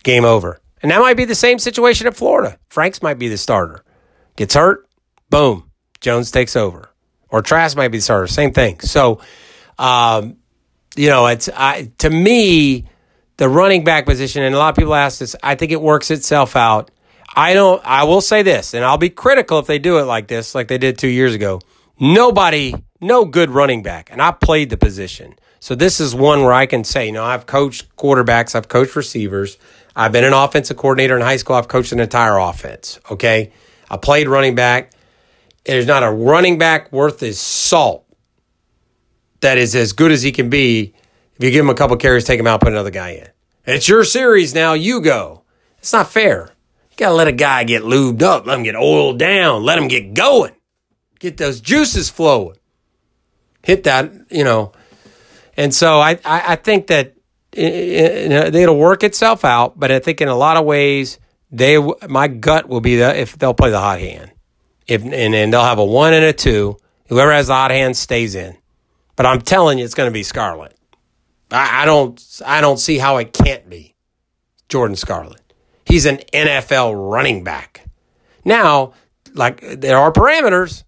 game 0.03 0.25
over. 0.25 0.59
And 0.81 0.91
that 0.91 0.99
might 0.99 1.17
be 1.17 1.25
the 1.25 1.35
same 1.35 1.59
situation 1.59 2.07
at 2.07 2.15
Florida. 2.15 2.57
Franks 2.69 3.01
might 3.01 3.19
be 3.19 3.27
the 3.27 3.37
starter, 3.37 3.83
gets 4.35 4.55
hurt, 4.55 4.87
boom, 5.29 5.69
Jones 5.99 6.31
takes 6.31 6.55
over, 6.55 6.89
or 7.29 7.41
Trask 7.41 7.77
might 7.77 7.89
be 7.89 7.99
the 7.99 8.03
starter. 8.03 8.27
Same 8.27 8.53
thing. 8.53 8.79
So, 8.79 9.21
um, 9.77 10.37
you 10.95 11.09
know, 11.09 11.27
it's 11.27 11.49
I, 11.49 11.91
to 11.99 12.09
me 12.09 12.87
the 13.37 13.49
running 13.49 13.83
back 13.83 14.05
position, 14.05 14.43
and 14.43 14.53
a 14.53 14.57
lot 14.57 14.69
of 14.69 14.75
people 14.75 14.93
ask 14.93 15.19
this. 15.19 15.35
I 15.41 15.55
think 15.55 15.71
it 15.71 15.81
works 15.81 16.11
itself 16.11 16.55
out. 16.55 16.91
I 17.35 17.53
don't. 17.53 17.81
I 17.85 18.03
will 18.03 18.21
say 18.21 18.43
this, 18.43 18.73
and 18.73 18.83
I'll 18.83 18.97
be 18.97 19.09
critical 19.09 19.59
if 19.59 19.67
they 19.67 19.79
do 19.79 19.97
it 19.97 20.03
like 20.03 20.27
this, 20.27 20.53
like 20.53 20.67
they 20.67 20.77
did 20.77 20.97
two 20.97 21.07
years 21.07 21.33
ago. 21.33 21.61
Nobody, 21.99 22.75
no 22.99 23.25
good 23.25 23.49
running 23.49 23.83
back, 23.83 24.11
and 24.11 24.21
I 24.21 24.31
played 24.31 24.69
the 24.69 24.77
position. 24.77 25.35
So 25.59 25.75
this 25.75 25.99
is 25.99 26.15
one 26.15 26.41
where 26.41 26.53
I 26.53 26.65
can 26.65 26.83
say, 26.83 27.05
you 27.05 27.11
know, 27.11 27.23
I've 27.23 27.45
coached 27.45 27.95
quarterbacks, 27.95 28.55
I've 28.55 28.67
coached 28.67 28.95
receivers, 28.95 29.59
I've 29.95 30.11
been 30.11 30.23
an 30.23 30.33
offensive 30.33 30.75
coordinator 30.75 31.15
in 31.15 31.21
high 31.21 31.37
school, 31.37 31.55
I've 31.55 31.67
coached 31.67 31.91
an 31.91 31.99
entire 31.99 32.37
offense. 32.37 32.99
Okay, 33.11 33.53
I 33.91 33.97
played 33.97 34.29
running 34.29 34.55
back. 34.55 34.93
There's 35.65 35.85
not 35.85 36.01
a 36.01 36.09
running 36.09 36.57
back 36.57 36.91
worth 36.93 37.19
his 37.19 37.39
salt 37.39 38.05
that 39.41 39.57
is 39.57 39.75
as 39.75 39.91
good 39.91 40.11
as 40.11 40.23
he 40.23 40.31
can 40.31 40.49
be. 40.49 40.93
If 41.35 41.43
you 41.43 41.51
give 41.51 41.65
him 41.65 41.69
a 41.69 41.75
couple 41.75 41.97
carries, 41.97 42.23
take 42.23 42.39
him 42.39 42.47
out, 42.47 42.61
put 42.61 42.71
another 42.71 42.89
guy 42.89 43.09
in. 43.09 43.27
It's 43.65 43.89
your 43.89 44.05
series 44.05 44.55
now. 44.55 44.73
You 44.73 45.01
go. 45.01 45.43
It's 45.79 45.91
not 45.91 46.09
fair. 46.09 46.53
You 46.91 46.97
got 46.97 47.09
to 47.09 47.15
let 47.15 47.27
a 47.27 47.33
guy 47.33 47.65
get 47.65 47.83
lubed 47.83 48.21
up, 48.21 48.45
let 48.45 48.57
him 48.57 48.63
get 48.63 48.75
oiled 48.75 49.19
down, 49.19 49.63
let 49.63 49.77
him 49.77 49.89
get 49.89 50.13
going, 50.13 50.53
get 51.19 51.35
those 51.35 51.59
juices 51.59 52.09
flowing. 52.09 52.57
Hit 53.61 53.83
that, 53.83 54.09
you 54.29 54.45
know. 54.45 54.71
And 55.57 55.73
so 55.73 55.99
I, 55.99 56.11
I, 56.23 56.53
I 56.53 56.55
think 56.55 56.87
that 56.87 57.13
it, 57.51 57.73
it, 57.73 58.55
it'll 58.55 58.77
work 58.77 59.03
itself 59.03 59.43
out, 59.43 59.77
but 59.77 59.91
I 59.91 59.99
think 59.99 60.21
in 60.21 60.29
a 60.29 60.35
lot 60.35 60.55
of 60.55 60.65
ways, 60.65 61.19
they 61.51 61.77
my 62.07 62.27
gut 62.27 62.67
will 62.67 62.81
be 62.81 62.97
that 62.97 63.17
if 63.17 63.37
they'll 63.37 63.53
play 63.53 63.69
the 63.69 63.79
hot 63.79 63.99
hand, 63.99 64.31
if 64.87 65.03
and, 65.03 65.13
and 65.13 65.53
they'll 65.53 65.63
have 65.63 65.79
a 65.79 65.85
one 65.85 66.13
and 66.13 66.25
a 66.25 66.33
two. 66.33 66.77
Whoever 67.07 67.33
has 67.33 67.47
the 67.47 67.53
hot 67.53 67.71
hand 67.71 67.97
stays 67.97 68.35
in. 68.35 68.57
But 69.17 69.25
I'm 69.25 69.41
telling 69.41 69.77
you, 69.77 69.83
it's 69.83 69.93
going 69.93 70.09
to 70.09 70.13
be 70.13 70.23
Scarlett. 70.23 70.77
I, 71.51 71.83
I 71.83 71.85
don't 71.85 72.41
I 72.45 72.61
don't 72.61 72.77
see 72.77 72.97
how 72.97 73.17
it 73.17 73.33
can't 73.33 73.69
be 73.69 73.95
Jordan 74.69 74.95
Scarlett. 74.95 75.41
He's 75.85 76.05
an 76.05 76.17
NFL 76.33 77.11
running 77.11 77.43
back. 77.43 77.85
Now, 78.45 78.93
like 79.33 79.61
there 79.61 79.97
are 79.97 80.11
parameters. 80.11 80.83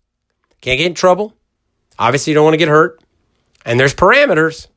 Can't 0.61 0.77
get 0.77 0.87
in 0.87 0.93
trouble. 0.93 1.35
Obviously, 1.99 2.31
you 2.31 2.35
don't 2.35 2.45
want 2.45 2.53
to 2.53 2.57
get 2.59 2.69
hurt. 2.69 3.03
And 3.65 3.79
there's 3.79 3.93
parameters. 3.93 4.67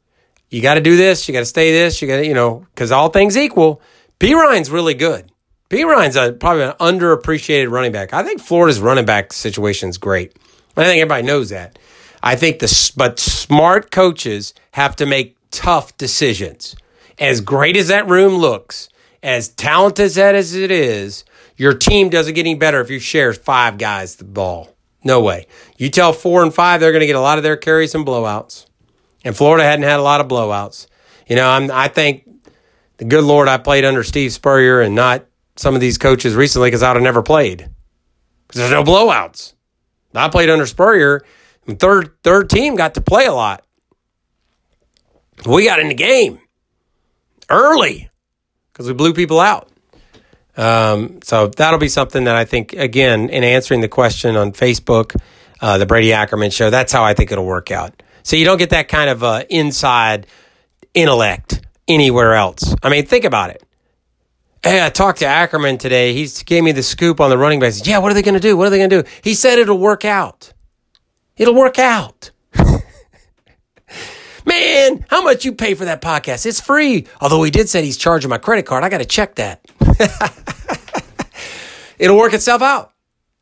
You 0.51 0.62
got 0.62 0.75
to 0.75 0.81
do 0.81 0.96
this. 0.96 1.29
You 1.29 1.33
got 1.33 1.40
to 1.40 1.46
stay 1.46 1.72
this. 1.72 2.03
You 2.03 2.09
got 2.09 2.16
to, 2.16 2.27
you 2.27 2.35
know, 2.35 2.66
because 2.75 2.92
all 2.92 3.09
things 3.09 3.37
equal, 3.37 3.81
Perine's 4.18 4.70
really 4.70 4.94
good. 4.94 5.31
Perine's 5.69 6.17
a, 6.17 6.33
probably 6.33 6.65
an 6.65 6.73
underappreciated 6.73 7.71
running 7.71 7.93
back. 7.93 8.13
I 8.13 8.23
think 8.23 8.41
Florida's 8.41 8.81
running 8.81 9.05
back 9.05 9.33
situation 9.33 9.89
is 9.89 9.99
great. 9.99 10.37
I 10.77 10.85
think 10.85 11.01
everybody 11.01 11.27
knows 11.27 11.49
that. 11.51 11.79
I 12.23 12.37
think 12.37 12.59
the 12.59 12.93
but 12.97 13.19
smart 13.19 13.91
coaches 13.91 14.55
have 14.73 14.97
to 14.97 15.07
make 15.07 15.37
tough 15.51 15.97
decisions. 15.97 16.77
As 17.19 17.41
great 17.41 17.77
as 17.77 17.89
that 17.89 18.09
room 18.09 18.35
looks, 18.35 18.89
as 19.23 19.49
talented 19.49 20.07
as 20.07 20.15
that 20.17 20.35
as 20.35 20.55
it 20.55 20.71
is, 20.71 21.25
your 21.57 21.73
team 21.73 22.11
doesn't 22.11 22.35
get 22.35 22.43
any 22.43 22.55
better 22.55 22.81
if 22.81 22.91
you 22.91 22.99
share 22.99 23.33
five 23.33 23.79
guys 23.79 24.17
the 24.17 24.25
ball. 24.25 24.75
No 25.03 25.21
way. 25.21 25.47
You 25.79 25.89
tell 25.89 26.13
four 26.13 26.43
and 26.43 26.53
five, 26.53 26.81
they're 26.81 26.93
going 26.93 27.01
to 27.01 27.07
get 27.07 27.17
a 27.17 27.21
lot 27.21 27.39
of 27.39 27.45
their 27.45 27.57
carries 27.57 27.95
and 27.95 28.05
blowouts. 28.05 28.67
And 29.25 29.37
Florida 29.37 29.65
hadn't 29.65 29.85
had 29.85 29.99
a 29.99 30.03
lot 30.03 30.21
of 30.21 30.29
blowouts. 30.29 30.87
You 31.27 31.37
know, 31.37 31.49
I'm, 31.49 31.71
I 31.71 31.89
think 31.89 32.29
the 32.99 33.05
good 33.05 33.25
Lord 33.25 33.49
I 33.49 33.59
played 33.59 33.85
under 33.85 34.03
Steve 34.03 34.33
Spurrier 34.33 34.81
and 34.81 34.95
not 34.95 35.25
some 35.57 35.75
of 35.75 35.81
these 35.81 35.99
coaches 35.99 36.35
recently 36.35 36.69
because 36.69 36.83
I 36.83 36.90
would 36.90 36.97
have 36.97 37.05
never 37.05 37.23
played 37.23 37.69
because 38.47 38.61
there's 38.61 38.71
no 38.71 38.85
blowouts. 38.85 39.55
I 40.14 40.29
played 40.29 40.49
under 40.49 40.66
Spurrier. 40.66 41.23
Third 41.69 42.23
third 42.23 42.49
team 42.49 42.77
got 42.77 42.95
to 42.95 43.01
play 43.01 43.27
a 43.27 43.33
lot. 43.33 43.64
We 45.45 45.64
got 45.66 45.81
in 45.81 45.88
the 45.88 45.95
game 45.95 46.40
early 47.51 48.09
because 48.73 48.87
we 48.87 48.95
blew 48.95 49.12
people 49.12 49.40
out. 49.40 49.71
Um, 50.57 51.21
so 51.23 51.49
that'll 51.49 51.79
be 51.79 51.88
something 51.88 52.25
that 52.25 52.35
I 52.35 52.45
think, 52.45 52.73
again, 52.73 53.29
in 53.29 53.45
answering 53.45 53.83
the 53.83 53.88
question 53.88 54.37
on 54.37 54.53
Facebook, 54.53 55.14
uh, 55.61 55.77
the 55.79 55.87
Brady 55.87 56.12
Ackerman 56.12 56.51
show, 56.51 56.71
that's 56.71 56.92
how 56.92 57.05
I 57.05 57.14
think 57.14 57.31
it'll 57.31 57.45
work 57.45 57.71
out. 57.71 58.03
So 58.23 58.37
you 58.37 58.45
don't 58.45 58.59
get 58.59 58.71
that 58.71 58.88
kind 58.88 59.11
of 59.11 59.23
uh, 59.23 59.45
inside 59.51 60.27
intellect 60.95 61.61
anywhere 61.87 62.35
else. 62.35 62.75
I 62.83 62.88
mean, 62.88 63.07
think 63.07 63.25
about 63.25 63.51
it. 63.51 63.62
Hey, 64.67 64.85
I 64.85 64.91
talked 64.91 65.21
to 65.21 65.27
Ackerman 65.27 65.79
today. 65.79 66.13
He 66.13 66.29
gave 66.45 66.65
me 66.65 66.73
the 66.73 66.83
scoop 66.83 67.21
on 67.21 67.31
the 67.31 67.39
running 67.39 67.61
backs. 67.61 67.87
Yeah, 67.87 67.99
what 67.99 68.11
are 68.11 68.17
they 68.17 68.23
going 68.23 68.35
to 68.35 68.41
do? 68.41 68.57
What 68.57 68.67
are 68.67 68.71
they 68.71 68.79
going 68.79 68.91
to 68.91 69.05
do? 69.05 69.09
He 69.23 69.35
said 69.35 69.61
it'll 69.61 69.79
work 69.79 70.05
out. 70.05 70.53
It'll 71.37 71.55
work 71.55 71.79
out. 71.79 72.33
Man, 74.45 75.07
how 75.09 75.23
much 75.23 75.45
you 75.45 75.53
pay 75.53 75.75
for 75.75 75.85
that 75.85 76.03
podcast? 76.03 76.47
It's 76.47 76.61
free. 76.61 77.07
Although 77.21 77.45
he 77.45 77.53
did 77.53 77.69
say 77.69 77.85
he's 77.85 77.97
charging 77.97 78.29
my 78.29 78.39
credit 78.39 78.67
card. 78.67 78.83
I 78.83 78.89
got 78.89 78.99
to 78.99 79.05
check 79.05 79.37
that. 79.37 79.65
It'll 82.01 82.17
work 82.17 82.33
itself 82.33 82.61
out. 82.61 82.93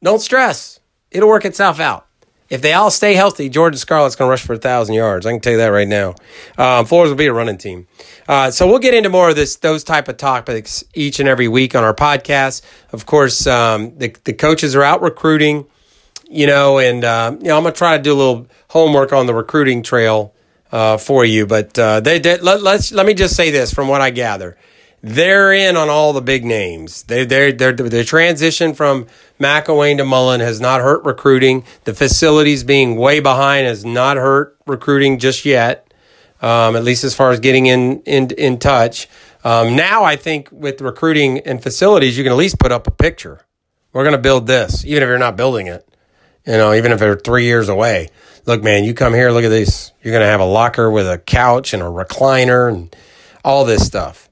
Don't 0.02 0.20
stress. 0.20 0.78
It'll 1.10 1.30
work 1.30 1.46
itself 1.46 1.80
out. 1.80 2.06
If 2.50 2.60
they 2.60 2.74
all 2.74 2.90
stay 2.90 3.14
healthy, 3.14 3.48
Jordan 3.48 3.78
Scarlett's 3.78 4.16
going 4.16 4.28
to 4.28 4.30
rush 4.30 4.42
for 4.42 4.52
a 4.52 4.58
thousand 4.58 4.94
yards. 4.94 5.24
I 5.24 5.32
can 5.32 5.40
tell 5.40 5.52
you 5.52 5.58
that 5.58 5.68
right 5.68 5.88
now. 5.88 6.14
Um, 6.58 6.84
Flores 6.84 7.08
will 7.08 7.16
be 7.16 7.26
a 7.26 7.32
running 7.32 7.56
team. 7.56 7.86
Uh, 8.28 8.50
so 8.50 8.66
we'll 8.66 8.78
get 8.78 8.92
into 8.92 9.08
more 9.08 9.30
of 9.30 9.36
this, 9.36 9.56
those 9.56 9.82
type 9.82 10.08
of 10.08 10.18
topics 10.18 10.84
each 10.94 11.20
and 11.20 11.28
every 11.28 11.48
week 11.48 11.74
on 11.74 11.84
our 11.84 11.94
podcast. 11.94 12.62
Of 12.92 13.06
course, 13.06 13.46
um, 13.46 13.96
the 13.98 14.14
the 14.24 14.34
coaches 14.34 14.76
are 14.76 14.82
out 14.82 15.00
recruiting, 15.00 15.66
you 16.28 16.46
know, 16.46 16.78
and 16.78 17.02
uh, 17.02 17.36
you 17.40 17.48
know 17.48 17.56
I'm 17.56 17.62
going 17.62 17.74
to 17.74 17.78
try 17.78 17.96
to 17.96 18.02
do 18.02 18.12
a 18.12 18.14
little 18.14 18.46
homework 18.68 19.12
on 19.12 19.26
the 19.26 19.34
recruiting 19.34 19.82
trail 19.82 20.34
uh, 20.70 20.98
for 20.98 21.24
you. 21.24 21.46
But 21.46 21.78
uh, 21.78 22.00
they, 22.00 22.18
they 22.18 22.38
let, 22.38 22.62
let's 22.62 22.92
let 22.92 23.06
me 23.06 23.14
just 23.14 23.36
say 23.36 23.50
this 23.50 23.72
from 23.72 23.88
what 23.88 24.00
I 24.00 24.10
gather, 24.10 24.58
they're 25.04 25.52
in 25.52 25.76
on 25.76 25.88
all 25.88 26.12
the 26.12 26.22
big 26.22 26.44
names. 26.44 27.04
They 27.04 27.24
they 27.24 27.52
the 27.52 28.04
transition 28.06 28.74
from 28.74 29.06
McElwain 29.38 29.98
to 29.98 30.04
Mullen 30.04 30.40
has 30.40 30.60
not 30.60 30.80
hurt 30.80 31.04
recruiting. 31.04 31.64
The 31.84 31.94
facilities 31.94 32.64
being 32.64 32.96
way 32.96 33.20
behind 33.20 33.66
has 33.66 33.84
not 33.84 34.16
hurt 34.16 34.56
recruiting 34.66 35.18
just 35.18 35.44
yet. 35.44 35.92
Um, 36.42 36.76
at 36.76 36.84
least 36.84 37.04
as 37.04 37.14
far 37.14 37.30
as 37.30 37.40
getting 37.40 37.66
in 37.66 38.02
in 38.02 38.30
in 38.32 38.58
touch. 38.58 39.08
Um, 39.44 39.76
now 39.76 40.04
I 40.04 40.16
think 40.16 40.48
with 40.50 40.80
recruiting 40.80 41.40
and 41.40 41.62
facilities, 41.62 42.16
you 42.16 42.24
can 42.24 42.32
at 42.32 42.38
least 42.38 42.58
put 42.58 42.72
up 42.72 42.86
a 42.86 42.90
picture. 42.90 43.44
We're 43.92 44.04
going 44.04 44.16
to 44.16 44.18
build 44.18 44.46
this, 44.46 44.84
even 44.84 45.02
if 45.02 45.06
you're 45.06 45.18
not 45.18 45.36
building 45.36 45.68
it. 45.68 45.86
You 46.46 46.54
know, 46.54 46.74
even 46.74 46.92
if 46.92 46.98
they're 46.98 47.16
three 47.16 47.44
years 47.44 47.68
away 47.68 48.10
look, 48.46 48.62
man, 48.62 48.84
you 48.84 48.94
come 48.94 49.14
here, 49.14 49.30
look 49.30 49.44
at 49.44 49.48
this. 49.48 49.92
You're 50.02 50.12
going 50.12 50.22
to 50.24 50.28
have 50.28 50.40
a 50.40 50.46
locker 50.46 50.90
with 50.90 51.08
a 51.08 51.18
couch 51.18 51.72
and 51.72 51.82
a 51.82 51.86
recliner 51.86 52.68
and 52.68 52.94
all 53.44 53.64
this 53.64 53.86
stuff. 53.86 54.28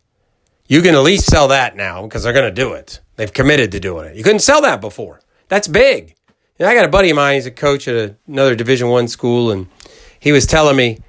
You 0.73 0.81
can 0.81 0.95
at 0.95 1.03
least 1.03 1.27
sell 1.27 1.49
that 1.49 1.77
now 1.77 2.05
because 2.05 2.23
they're 2.23 2.33
going 2.33 2.49
to 2.49 2.51
do 2.51 2.73
it. 2.73 3.01
They've 3.17 3.31
committed 3.31 3.73
to 3.73 3.79
doing 3.79 4.07
it. 4.07 4.17
You 4.17 4.25
couldn't 4.25 4.39
sell 4.39 4.63
that 4.63 4.81
before. 4.81 5.21
That's 5.49 5.69
big. 5.69 6.15
And 6.59 6.67
I 6.67 6.75
got 6.75 6.87
a 6.87 6.89
buddy 6.89 7.11
of 7.11 7.17
mine. 7.17 7.35
He's 7.35 7.45
a 7.45 7.51
coach 7.51 7.87
at 7.89 8.17
another 8.27 8.55
Division 8.55 8.89
One 8.89 9.07
school, 9.07 9.51
and 9.51 9.67
he 10.19 10.33
was 10.33 10.47
telling 10.47 10.75
me 10.75 11.01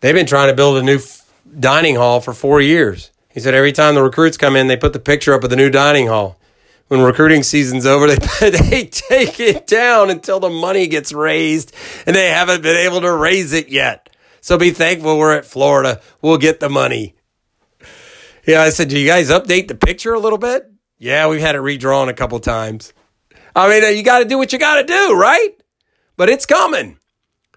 they've 0.00 0.12
been 0.12 0.26
trying 0.26 0.48
to 0.48 0.56
build 0.56 0.78
a 0.78 0.82
new 0.82 0.98
dining 1.60 1.94
hall 1.94 2.20
for 2.20 2.34
four 2.34 2.60
years. 2.60 3.12
He 3.28 3.38
said 3.38 3.54
every 3.54 3.70
time 3.70 3.94
the 3.94 4.02
recruits 4.02 4.36
come 4.36 4.56
in, 4.56 4.66
they 4.66 4.76
put 4.76 4.92
the 4.92 4.98
picture 4.98 5.34
up 5.34 5.44
of 5.44 5.50
the 5.50 5.56
new 5.56 5.70
dining 5.70 6.08
hall 6.08 6.36
when 6.88 7.00
recruiting 7.00 7.44
season's 7.44 7.86
over, 7.86 8.08
they, 8.08 8.16
they 8.50 8.86
take 8.86 9.38
it 9.38 9.68
down 9.68 10.10
until 10.10 10.40
the 10.40 10.50
money 10.50 10.88
gets 10.88 11.12
raised, 11.12 11.72
and 12.06 12.16
they 12.16 12.30
haven't 12.30 12.62
been 12.62 12.76
able 12.76 13.02
to 13.02 13.12
raise 13.12 13.52
it 13.52 13.68
yet. 13.68 14.10
So 14.40 14.58
be 14.58 14.72
thankful 14.72 15.16
we're 15.16 15.36
at 15.36 15.44
Florida. 15.44 16.00
We'll 16.22 16.38
get 16.38 16.58
the 16.58 16.68
money. 16.68 17.15
Yeah, 18.46 18.62
I 18.62 18.70
said, 18.70 18.88
do 18.88 18.98
you 18.98 19.06
guys 19.06 19.30
update 19.30 19.68
the 19.68 19.74
picture 19.74 20.14
a 20.14 20.20
little 20.20 20.38
bit? 20.38 20.70
Yeah, 20.98 21.28
we've 21.28 21.40
had 21.40 21.54
it 21.56 21.60
redrawn 21.60 22.08
a 22.08 22.14
couple 22.14 22.38
times. 22.40 22.92
I 23.54 23.68
mean, 23.68 23.84
uh, 23.84 23.88
you 23.88 24.02
got 24.02 24.20
to 24.20 24.24
do 24.24 24.38
what 24.38 24.52
you 24.52 24.58
got 24.58 24.76
to 24.76 24.84
do, 24.84 25.18
right? 25.18 25.50
But 26.16 26.30
it's 26.30 26.46
coming. 26.46 26.98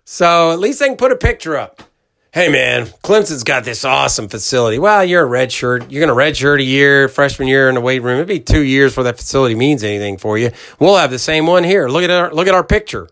So 0.03 0.51
at 0.51 0.59
least 0.59 0.79
they 0.79 0.87
can 0.87 0.97
put 0.97 1.11
a 1.11 1.15
picture 1.15 1.55
up 1.55 1.83
hey 2.31 2.47
man, 2.49 2.85
Clemson's 3.03 3.43
got 3.43 3.63
this 3.63 3.83
awesome 3.83 4.27
facility. 4.27 4.77
Well, 4.77 5.03
you're 5.03 5.23
a 5.23 5.27
red 5.27 5.51
shirt. 5.51 5.89
You're 5.89 5.99
going 5.99 6.09
to 6.09 6.13
red 6.13 6.37
shirt 6.37 6.59
a 6.59 6.63
year, 6.63 7.07
freshman 7.07 7.47
year 7.47 7.69
in 7.69 7.75
the 7.75 7.81
weight 7.81 8.03
room. 8.03 8.15
It'd 8.15 8.27
be 8.27 8.39
two 8.39 8.63
years 8.63 8.91
before 8.91 9.05
that 9.05 9.17
facility 9.17 9.55
means 9.55 9.83
anything 9.83 10.17
for 10.17 10.37
you. 10.37 10.51
We'll 10.79 10.97
have 10.97 11.11
the 11.11 11.19
same 11.19 11.47
one 11.47 11.63
here. 11.63 11.87
Look 11.87 12.03
at 12.03 12.09
our 12.09 12.33
look 12.33 12.47
at 12.47 12.53
our 12.53 12.63
picture. 12.63 13.09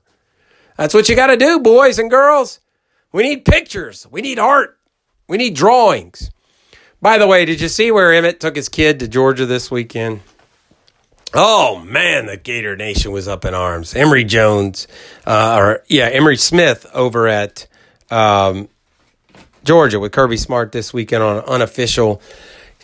That's 0.78 0.94
what 0.94 1.10
you 1.10 1.16
got 1.16 1.28
to 1.28 1.38
do, 1.38 1.60
boys 1.60 1.98
and 1.98 2.10
girls. 2.10 2.60
We 3.12 3.24
need 3.24 3.46
pictures. 3.46 4.06
We 4.12 4.22
need 4.22 4.38
art. 4.38 4.78
We 5.28 5.38
need 5.38 5.56
drawings. 5.56 6.30
By 7.02 7.18
the 7.18 7.28
way, 7.28 7.46
did 7.46 7.62
you 7.62 7.68
see 7.68 7.92
where 7.92 8.12
Emmitt 8.12 8.40
took 8.40 8.56
his 8.56 8.70
kid 8.70 9.00
to 9.00 9.08
Georgia 9.08 9.46
this 9.46 9.70
weekend? 9.70 10.22
Oh 11.34 11.80
man, 11.86 12.26
the 12.26 12.38
Gator 12.38 12.76
Nation 12.76 13.12
was 13.12 13.28
up 13.28 13.46
in 13.46 13.54
arms. 13.54 13.94
Emory 13.94 14.24
Jones, 14.24 14.88
uh, 15.26 15.58
or 15.60 15.84
yeah, 15.88 16.06
Emory 16.06 16.38
Smith 16.38 16.86
over 16.94 17.28
at 17.28 17.68
um, 18.10 18.70
Georgia 19.64 20.00
with 20.00 20.14
Kirby 20.14 20.38
Smart 20.38 20.72
this 20.72 20.94
weekend 20.94 21.22
on 21.22 21.44
unofficial, 21.44 22.22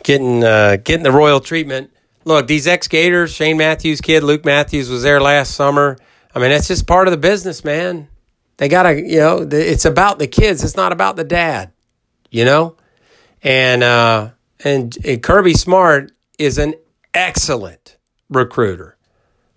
getting 0.04 0.44
uh, 0.44 0.78
getting 0.84 1.04
the 1.04 1.12
royal 1.12 1.40
treatment. 1.40 1.90
Look, 2.26 2.48
these 2.48 2.68
ex 2.68 2.88
Gators, 2.88 3.34
Shane 3.34 3.58
Matthews' 3.58 4.02
kid, 4.02 4.24
Luke 4.24 4.46
Matthews 4.46 4.90
was 4.90 5.04
there 5.04 5.22
last 5.22 5.56
summer. 5.56 5.98
I 6.36 6.40
mean, 6.40 6.50
that's 6.50 6.68
just 6.68 6.86
part 6.86 7.08
of 7.08 7.12
the 7.12 7.18
business, 7.18 7.64
man. 7.64 8.08
They 8.58 8.68
gotta, 8.68 9.02
you 9.02 9.20
know, 9.20 9.48
it's 9.52 9.86
about 9.86 10.20
the 10.20 10.28
kids. 10.28 10.64
It's 10.64 10.76
not 10.76 10.92
about 10.92 11.16
the 11.16 11.24
dad, 11.24 11.72
you 12.30 12.46
know. 12.46 12.76
And 13.44 13.84
uh, 13.84 14.30
and, 14.64 14.98
Kirby 15.22 15.54
Smart 15.54 16.12
is 16.40 16.58
an 16.58 16.76
excellent 17.14 17.98
recruiter, 18.30 18.98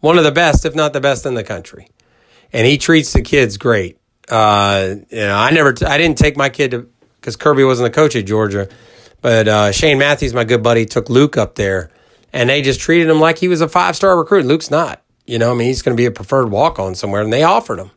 one 0.01 0.19
of 0.19 0.25
the 0.25 0.33
best, 0.33 0.65
if 0.65 0.75
not 0.75 0.93
the 0.93 1.01
best 1.01 1.25
in 1.25 1.35
the 1.35 1.45
country. 1.45 1.89
And 2.53 2.67
he 2.67 2.79
treats 2.79 3.13
the 3.13 3.23
kids 3.23 3.57
great. 3.57 3.99
Uh, 4.29 4.97
you 5.11 5.19
know, 5.19 5.37
I 5.37 5.51
never, 5.51 5.75
I 5.87 5.99
didn't 5.99 6.19
take 6.19 6.37
my 6.37 6.49
kid 6.49 6.73
to 6.73 6.89
because 7.21 7.37
Kirby 7.37 7.65
wasn't 7.65 7.93
the 7.93 7.95
coach 7.95 8.15
at 8.17 8.27
Georgia, 8.27 8.69
but 9.21 9.49
uh, 9.49 9.73
Shane 9.73 9.99
Matthews, 9.99 10.35
my 10.35 10.45
good 10.45 10.63
buddy, 10.63 10.85
took 10.85 11.09
Luke 11.09 11.37
up 11.37 11.55
there, 11.55 11.91
and 12.33 12.51
they 12.51 12.63
just 12.63 12.81
treated 12.81 13.09
him 13.09 13.21
like 13.21 13.39
he 13.39 13.49
was 13.49 13.61
a 13.61 13.69
five 13.69 13.97
star 13.97 14.19
recruit. 14.19 14.45
Luke's 14.47 14.71
not. 14.71 15.03
You 15.27 15.39
know, 15.39 15.51
I 15.51 15.55
mean, 15.55 15.67
he's 15.67 15.83
going 15.83 15.97
to 15.97 16.01
be 16.01 16.07
a 16.07 16.13
preferred 16.13 16.51
walk 16.51 16.79
on 16.79 16.95
somewhere, 16.95 17.23
and 17.23 17.33
they 17.33 17.43
offered 17.43 17.81
him. 17.81 17.91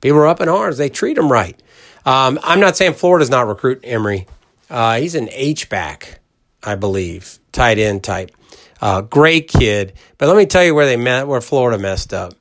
People 0.00 0.18
were 0.18 0.26
up 0.26 0.40
in 0.40 0.48
arms. 0.48 0.76
They 0.76 0.88
treat 0.88 1.16
him 1.16 1.30
right. 1.30 1.60
Um, 2.04 2.38
I'm 2.42 2.60
not 2.60 2.76
saying 2.76 2.94
Florida's 2.94 3.30
not 3.30 3.46
recruit 3.46 3.80
Emory. 3.84 4.26
Uh, 4.70 4.98
he's 4.98 5.14
an 5.14 5.28
H 5.30 5.68
back, 5.68 6.20
I 6.62 6.74
believe, 6.74 7.38
tight 7.52 7.78
end 7.78 8.02
type. 8.02 8.30
Uh, 8.80 9.00
great 9.00 9.48
kid. 9.48 9.94
But 10.18 10.28
let 10.28 10.36
me 10.36 10.46
tell 10.46 10.64
you 10.64 10.74
where 10.74 10.86
they 10.86 10.96
met, 10.96 11.26
where 11.26 11.40
Florida 11.40 11.78
messed 11.78 12.12
up. 12.12 12.34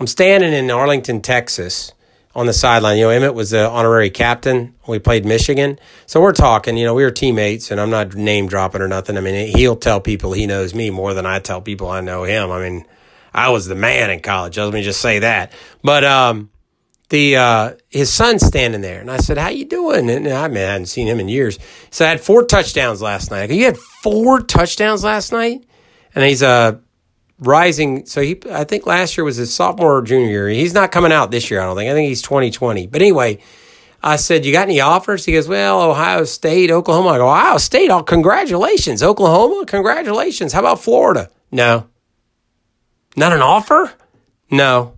I'm 0.00 0.06
standing 0.06 0.52
in 0.52 0.70
Arlington, 0.70 1.22
Texas, 1.22 1.92
on 2.34 2.46
the 2.46 2.52
sideline. 2.52 2.98
You 2.98 3.04
know, 3.04 3.18
Emmitt 3.18 3.34
was 3.34 3.50
the 3.50 3.68
honorary 3.68 4.10
captain. 4.10 4.74
When 4.84 4.94
we 4.94 4.98
played 5.00 5.24
Michigan, 5.24 5.78
so 6.06 6.20
we're 6.20 6.32
talking. 6.32 6.76
You 6.76 6.84
know, 6.84 6.94
we 6.94 7.02
were 7.02 7.10
teammates, 7.10 7.70
and 7.70 7.80
I'm 7.80 7.90
not 7.90 8.14
name 8.14 8.46
dropping 8.46 8.80
or 8.80 8.88
nothing. 8.88 9.16
I 9.16 9.20
mean, 9.20 9.56
he'll 9.56 9.76
tell 9.76 10.00
people 10.00 10.32
he 10.32 10.46
knows 10.46 10.74
me 10.74 10.90
more 10.90 11.14
than 11.14 11.26
I 11.26 11.40
tell 11.40 11.60
people 11.60 11.88
I 11.88 12.00
know 12.00 12.22
him. 12.22 12.50
I 12.52 12.60
mean, 12.60 12.86
I 13.34 13.50
was 13.50 13.66
the 13.66 13.74
man 13.74 14.10
in 14.10 14.20
college. 14.20 14.56
Let 14.56 14.72
me 14.72 14.82
just 14.82 15.00
say 15.00 15.18
that. 15.20 15.52
But 15.82 16.04
um, 16.04 16.50
the 17.10 17.36
uh, 17.36 17.74
his 17.88 18.12
son's 18.12 18.44
standing 18.44 18.80
there, 18.80 19.00
and 19.00 19.10
I 19.10 19.18
said, 19.18 19.38
"How 19.38 19.48
you 19.48 19.64
doing?" 19.64 20.10
And 20.10 20.28
I 20.28 20.48
mean, 20.48 20.58
I 20.58 20.72
hadn't 20.72 20.86
seen 20.86 21.06
him 21.06 21.20
in 21.20 21.28
years. 21.28 21.58
So 21.90 22.04
I 22.04 22.08
had 22.08 22.20
four 22.20 22.44
touchdowns 22.44 23.00
last 23.00 23.30
night. 23.30 23.50
You 23.50 23.64
had 23.64 23.78
four 23.78 24.40
touchdowns 24.40 25.04
last 25.04 25.32
night 25.32 25.64
and 26.14 26.24
he's 26.24 26.42
a 26.42 26.80
rising. 27.38 28.06
So 28.06 28.20
he, 28.20 28.40
I 28.50 28.64
think 28.64 28.86
last 28.86 29.16
year 29.16 29.24
was 29.24 29.36
his 29.36 29.54
sophomore 29.54 29.98
or 29.98 30.02
junior 30.02 30.28
year. 30.28 30.48
He's 30.48 30.74
not 30.74 30.90
coming 30.92 31.12
out 31.12 31.30
this 31.30 31.50
year. 31.50 31.60
I 31.60 31.64
don't 31.64 31.76
think. 31.76 31.90
I 31.90 31.94
think 31.94 32.08
he's 32.08 32.22
twenty 32.22 32.50
twenty. 32.50 32.86
But 32.86 33.02
anyway, 33.02 33.38
I 34.02 34.16
said, 34.16 34.44
"You 34.44 34.52
got 34.52 34.68
any 34.68 34.80
offers?" 34.80 35.24
He 35.24 35.32
goes, 35.32 35.48
"Well, 35.48 35.80
Ohio 35.80 36.24
State, 36.24 36.70
Oklahoma." 36.70 37.10
I 37.10 37.18
go, 37.18 37.28
"Ohio 37.28 37.58
State, 37.58 37.90
oh, 37.90 38.02
congratulations, 38.02 39.02
Oklahoma, 39.02 39.64
congratulations. 39.66 40.52
How 40.52 40.60
about 40.60 40.80
Florida?" 40.80 41.30
No, 41.50 41.86
not 43.16 43.32
an 43.32 43.40
offer. 43.40 43.92
No. 44.50 44.97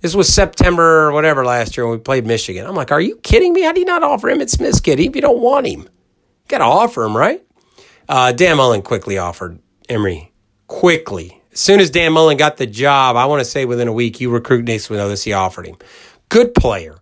This 0.00 0.14
was 0.14 0.32
September 0.32 1.06
or 1.06 1.12
whatever 1.12 1.44
last 1.44 1.76
year 1.76 1.86
when 1.86 1.98
we 1.98 2.02
played 2.02 2.26
Michigan. 2.26 2.66
I'm 2.66 2.74
like, 2.74 2.92
are 2.92 3.00
you 3.00 3.16
kidding 3.16 3.52
me? 3.52 3.62
How 3.62 3.72
do 3.72 3.80
you 3.80 3.86
not 3.86 4.02
offer 4.02 4.28
Emmitt 4.28 4.50
Smith's 4.50 4.80
kid 4.80 5.00
if 5.00 5.14
you 5.16 5.22
don't 5.22 5.40
want 5.40 5.66
him? 5.66 5.80
You 5.80 6.48
got 6.48 6.58
to 6.58 6.64
offer 6.64 7.04
him, 7.04 7.16
right? 7.16 7.42
Uh, 8.08 8.32
Dan 8.32 8.56
Mullen 8.58 8.82
quickly 8.82 9.18
offered 9.18 9.58
Emory 9.88 10.32
quickly. 10.68 11.40
As 11.52 11.60
soon 11.60 11.80
as 11.80 11.90
Dan 11.90 12.12
Mullen 12.12 12.36
got 12.36 12.56
the 12.58 12.66
job, 12.66 13.16
I 13.16 13.26
want 13.26 13.40
to 13.40 13.44
say 13.44 13.64
within 13.64 13.88
a 13.88 13.92
week, 13.92 14.20
you 14.20 14.30
recruit 14.30 14.64
Nick 14.64 14.80
Swinolis, 14.80 15.24
he 15.24 15.32
offered 15.32 15.66
him. 15.66 15.76
Good 16.28 16.54
player. 16.54 16.98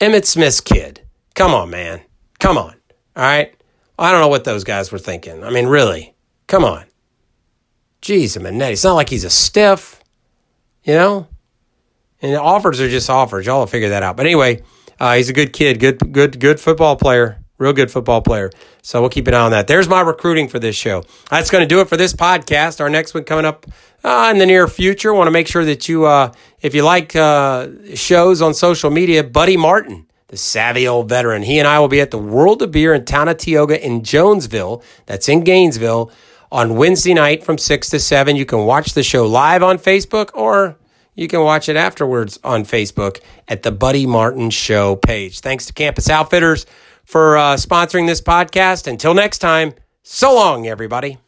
Emmitt 0.00 0.24
Smith's 0.26 0.60
kid. 0.60 1.00
Come 1.34 1.52
on, 1.52 1.70
man. 1.70 2.00
Come 2.38 2.58
on. 2.58 2.74
All 3.16 3.22
right. 3.22 3.52
I 3.98 4.12
don't 4.12 4.20
know 4.20 4.28
what 4.28 4.44
those 4.44 4.62
guys 4.64 4.92
were 4.92 4.98
thinking. 4.98 5.42
I 5.42 5.50
mean, 5.50 5.66
really. 5.66 6.14
Come 6.46 6.64
on. 6.64 6.84
Jeez, 8.02 8.38
Manetti. 8.38 8.72
It's 8.72 8.84
not 8.84 8.94
like 8.94 9.08
he's 9.08 9.24
a 9.24 9.30
stiff, 9.30 10.02
you 10.84 10.94
know? 10.94 11.26
And 12.26 12.34
the 12.34 12.42
offers 12.42 12.80
are 12.80 12.88
just 12.88 13.08
offers. 13.08 13.46
Y'all 13.46 13.60
will 13.60 13.68
figure 13.68 13.90
that 13.90 14.02
out. 14.02 14.16
But 14.16 14.26
anyway, 14.26 14.62
uh, 14.98 15.14
he's 15.14 15.28
a 15.28 15.32
good 15.32 15.52
kid, 15.52 15.78
good, 15.78 16.12
good, 16.12 16.40
good 16.40 16.58
football 16.58 16.96
player. 16.96 17.38
Real 17.56 17.72
good 17.72 17.88
football 17.88 18.20
player. 18.20 18.50
So 18.82 19.00
we'll 19.00 19.10
keep 19.10 19.28
an 19.28 19.34
eye 19.34 19.42
on 19.42 19.52
that. 19.52 19.68
There's 19.68 19.88
my 19.88 20.00
recruiting 20.00 20.48
for 20.48 20.58
this 20.58 20.74
show. 20.74 21.04
That's 21.30 21.50
going 21.50 21.62
to 21.62 21.68
do 21.68 21.80
it 21.80 21.88
for 21.88 21.96
this 21.96 22.12
podcast. 22.12 22.80
Our 22.80 22.90
next 22.90 23.14
one 23.14 23.22
coming 23.22 23.44
up 23.44 23.64
uh, 24.02 24.28
in 24.32 24.38
the 24.38 24.44
near 24.44 24.66
future. 24.66 25.14
Want 25.14 25.28
to 25.28 25.30
make 25.30 25.46
sure 25.46 25.64
that 25.64 25.88
you, 25.88 26.04
uh, 26.04 26.32
if 26.60 26.74
you 26.74 26.82
like 26.82 27.14
uh, 27.14 27.68
shows 27.94 28.42
on 28.42 28.54
social 28.54 28.90
media, 28.90 29.22
Buddy 29.22 29.56
Martin, 29.56 30.08
the 30.26 30.36
savvy 30.36 30.88
old 30.88 31.08
veteran, 31.08 31.44
he 31.44 31.60
and 31.60 31.68
I 31.68 31.78
will 31.78 31.86
be 31.86 32.00
at 32.00 32.10
the 32.10 32.18
World 32.18 32.60
of 32.60 32.72
Beer 32.72 32.92
in 32.92 33.04
Town 33.04 33.28
of 33.28 33.36
Tioga 33.36 33.80
in 33.80 34.02
Jonesville. 34.02 34.82
That's 35.06 35.28
in 35.28 35.44
Gainesville 35.44 36.10
on 36.50 36.74
Wednesday 36.74 37.14
night 37.14 37.44
from 37.44 37.56
6 37.56 37.88
to 37.90 38.00
7. 38.00 38.34
You 38.34 38.44
can 38.44 38.66
watch 38.66 38.94
the 38.94 39.04
show 39.04 39.26
live 39.26 39.62
on 39.62 39.78
Facebook 39.78 40.30
or 40.34 40.76
you 41.16 41.26
can 41.26 41.40
watch 41.40 41.68
it 41.68 41.76
afterwards 41.76 42.38
on 42.44 42.64
Facebook 42.64 43.20
at 43.48 43.62
the 43.62 43.72
Buddy 43.72 44.06
Martin 44.06 44.50
Show 44.50 44.94
page. 44.94 45.40
Thanks 45.40 45.66
to 45.66 45.72
Campus 45.72 46.08
Outfitters 46.08 46.66
for 47.04 47.36
uh, 47.36 47.54
sponsoring 47.54 48.06
this 48.06 48.20
podcast. 48.20 48.86
Until 48.86 49.14
next 49.14 49.38
time, 49.38 49.74
so 50.02 50.34
long, 50.34 50.66
everybody. 50.66 51.18